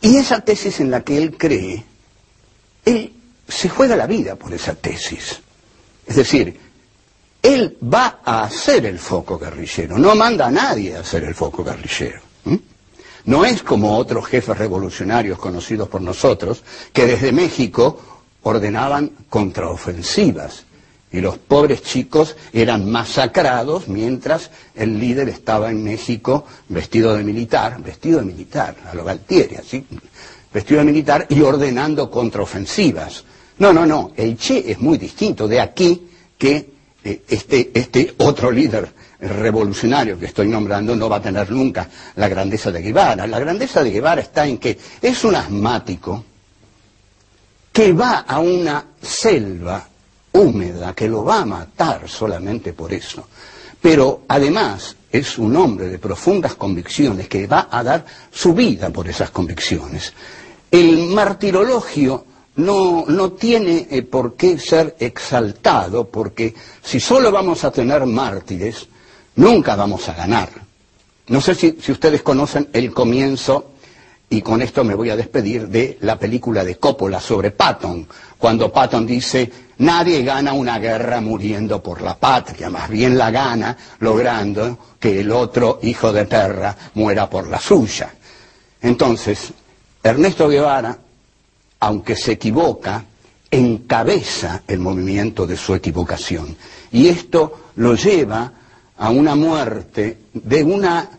Y 0.02 0.18
esa 0.18 0.42
tesis 0.42 0.80
en 0.82 0.92
la 0.92 1.02
que 1.02 1.18
él 1.18 1.38
cree, 1.38 1.84
él 2.86 3.14
se 3.48 3.70
juega 3.70 3.96
la 3.96 4.08
vida 4.08 4.36
por 4.36 4.54
esa 4.54 4.76
tesis. 4.76 5.40
Es 6.06 6.18
decir, 6.18 6.60
él 7.42 7.78
va 7.82 8.20
a 8.24 8.44
hacer 8.44 8.86
el 8.86 9.00
foco 9.00 9.40
guerrillero, 9.40 9.98
no 9.98 10.16
manda 10.16 10.48
a 10.48 10.52
nadie 10.52 10.96
a 10.96 11.00
hacer 11.00 11.24
el 11.24 11.34
foco 11.34 11.64
guerrillero. 11.64 12.33
No 13.26 13.46
es 13.46 13.64
como 13.64 13.98
otros 13.98 14.26
jefes 14.26 14.58
revolucionarios 14.58 15.40
conocidos 15.40 15.88
por 15.88 16.02
nosotros, 16.02 16.64
que 16.92 17.06
desde 17.06 17.32
México 17.32 18.00
ordenaban 18.44 19.12
contraofensivas 19.30 20.66
y 21.14 21.22
los 21.22 21.38
pobres 21.38 21.84
chicos 21.84 22.36
eran 22.52 22.90
masacrados 22.90 23.88
mientras 23.88 24.50
el 24.76 25.00
líder 25.00 25.30
estaba 25.30 25.70
en 25.70 25.84
México 25.84 26.46
vestido 26.68 27.16
de 27.16 27.24
militar, 27.24 27.82
vestido 27.82 28.20
de 28.20 28.26
militar, 28.26 28.76
a 28.92 28.96
lo 28.96 29.06
Galtieri, 29.06 29.56
así, 29.56 29.86
vestido 30.52 30.80
de 30.80 30.86
militar 30.86 31.28
y 31.30 31.40
ordenando 31.42 32.10
contraofensivas. 32.10 33.24
No, 33.60 33.72
no, 33.72 33.86
no, 33.86 34.12
el 34.18 34.36
Che 34.38 34.72
es 34.72 34.80
muy 34.80 34.98
distinto, 34.98 35.48
de 35.48 35.62
aquí 35.62 36.08
que 36.38 36.74
eh, 37.04 37.22
este, 37.30 37.72
este 37.74 38.16
otro 38.18 38.52
líder 38.52 38.92
revolucionario 39.24 40.20
que 40.20 40.28
estoy 40.28 40.48
nombrando 40.48 40.96
no 40.96 41.10
va 41.10 41.18
a 41.18 41.22
tener 41.22 41.50
nunca 41.52 41.88
la 42.16 42.28
grandeza 42.28 42.72
de 42.72 42.82
Guevara. 42.82 43.26
La 43.28 43.40
grandeza 43.40 43.84
de 43.84 43.92
Guevara 43.92 44.22
está 44.22 44.46
en 44.46 44.58
que 44.58 44.78
es 45.02 45.24
un 45.24 45.36
asmático 45.36 46.24
que 47.72 47.94
va 47.94 48.20
a 48.20 48.40
una 48.40 48.86
selva 49.02 49.88
húmeda 50.34 50.94
que 50.94 51.08
lo 51.08 51.24
va 51.24 51.42
a 51.42 51.46
matar 51.46 52.08
solamente 52.08 52.74
por 52.74 52.94
eso. 52.94 53.28
Pero 53.82 54.24
además 54.28 54.96
es 55.12 55.38
un 55.38 55.56
hombre 55.56 55.90
de 55.90 56.00
profundas 56.00 56.56
convicciones 56.56 57.28
que 57.28 57.48
va 57.48 57.68
a 57.70 57.84
dar 57.84 58.06
su 58.32 58.54
vida 58.54 58.90
por 58.90 59.08
esas 59.08 59.30
convicciones. 59.30 60.14
El 60.72 61.08
martirologio 61.10 62.26
no, 62.56 63.06
no 63.08 63.32
tiene 63.34 63.88
eh, 63.90 64.04
por 64.04 64.36
qué 64.36 64.58
ser 64.58 64.96
exaltado, 65.00 66.08
porque 66.08 66.54
si 66.82 67.00
solo 67.00 67.32
vamos 67.32 67.64
a 67.64 67.72
tener 67.72 68.06
mártires, 68.06 68.88
nunca 69.36 69.76
vamos 69.76 70.08
a 70.10 70.14
ganar. 70.14 70.50
No 71.28 71.42
sé 71.42 71.56
si, 71.56 71.78
ustedes 71.90 72.22
conocen 72.22 72.70
el 72.74 72.94
comienzo, 72.94 73.72
y 74.30 74.42
con 74.42 74.62
esto 74.62 74.84
me 74.84 74.96
voy 74.96 75.10
a 75.10 75.16
despedir, 75.16 75.68
de 75.68 75.98
la 76.02 76.18
película 76.18 76.64
de 76.64 76.76
Coppola 76.76 77.20
sobre 77.20 77.52
Patton, 77.52 78.08
cuando 78.38 78.72
Patton 78.72 79.06
dice, 79.06 79.52
nadie 79.78 80.24
gana 80.24 80.54
una 80.54 80.80
guerra 80.80 81.22
muriendo 81.22 81.82
por 81.82 82.02
la 82.02 82.18
patria, 82.18 82.70
más 82.70 82.90
bien 82.90 83.18
la 83.18 83.32
gana 83.32 83.78
logrando 84.00 84.78
que 85.00 85.22
el 85.22 85.32
otro 85.32 85.80
hijo 85.84 86.12
de 86.12 86.26
perra 86.26 86.76
muera 86.96 87.30
por 87.30 87.48
la 87.48 87.60
suya. 87.60 88.14
Entonces, 88.82 89.54
Ernesto 90.04 90.50
Guevara 90.50 90.98
aunque 91.84 92.16
se 92.16 92.32
equivoca, 92.32 93.04
encabeza 93.52 94.64
el 94.70 94.80
movimiento 94.80 95.46
de 95.46 95.58
su 95.58 95.76
equivocación. 95.76 96.56
Y 96.94 97.10
esto 97.10 97.72
lo 97.76 97.96
lleva 97.96 98.50
a 98.98 99.10
una 99.10 99.36
muerte 99.36 100.18
de 100.34 100.64
una 100.64 101.10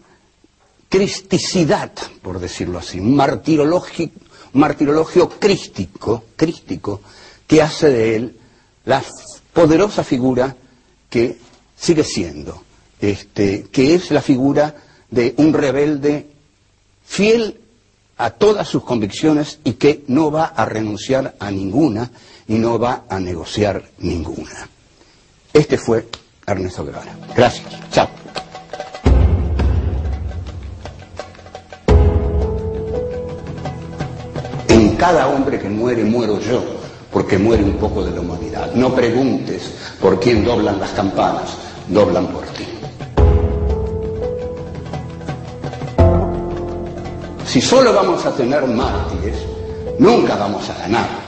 cristicidad, 0.88 1.92
por 2.22 2.38
decirlo 2.38 2.78
así, 2.78 3.00
un 3.00 3.16
martirologio, 3.16 5.28
crístico, 5.40 6.24
crístico, 6.36 7.00
que 7.46 7.62
hace 7.62 7.90
de 7.90 8.16
él 8.16 8.36
la 8.84 9.02
poderosa 9.52 10.04
figura 10.04 10.56
que 11.10 11.38
sigue 11.76 12.04
siendo, 12.04 12.62
este, 13.00 13.66
que 13.72 13.94
es 13.94 14.10
la 14.10 14.22
figura 14.22 14.76
de 15.10 15.34
un 15.38 15.52
rebelde 15.52 16.28
fiel 17.04 17.60
a 18.16 18.30
todas 18.30 18.68
sus 18.68 18.84
convicciones 18.84 19.58
y 19.64 19.72
que 19.72 20.04
no 20.06 20.30
va 20.30 20.44
a 20.44 20.64
renunciar 20.64 21.34
a 21.38 21.50
ninguna 21.50 22.10
y 22.46 22.54
no 22.54 22.78
va 22.78 23.04
a 23.08 23.18
negociar 23.18 23.90
ninguna. 23.98 24.68
Este 25.52 25.78
fue 25.78 26.06
Ernesto 26.46 26.84
Guevara. 26.84 27.12
Gracias. 27.34 27.66
Chao. 27.90 28.08
En 34.68 34.96
cada 34.96 35.28
hombre 35.28 35.58
que 35.58 35.68
muere 35.68 36.04
muero 36.04 36.38
yo, 36.40 36.62
porque 37.10 37.38
muere 37.38 37.62
un 37.64 37.74
poco 37.74 38.04
de 38.04 38.10
la 38.10 38.20
humanidad. 38.20 38.72
No 38.74 38.94
preguntes 38.94 39.72
por 40.00 40.20
quién 40.20 40.44
doblan 40.44 40.78
las 40.78 40.90
campanas, 40.90 41.56
doblan 41.88 42.26
por 42.26 42.44
ti. 42.46 42.64
Si 47.46 47.60
solo 47.60 47.94
vamos 47.94 48.26
a 48.26 48.32
tener 48.32 48.66
mártires, 48.66 49.38
nunca 49.98 50.34
vamos 50.34 50.68
a 50.68 50.74
ganar. 50.78 51.23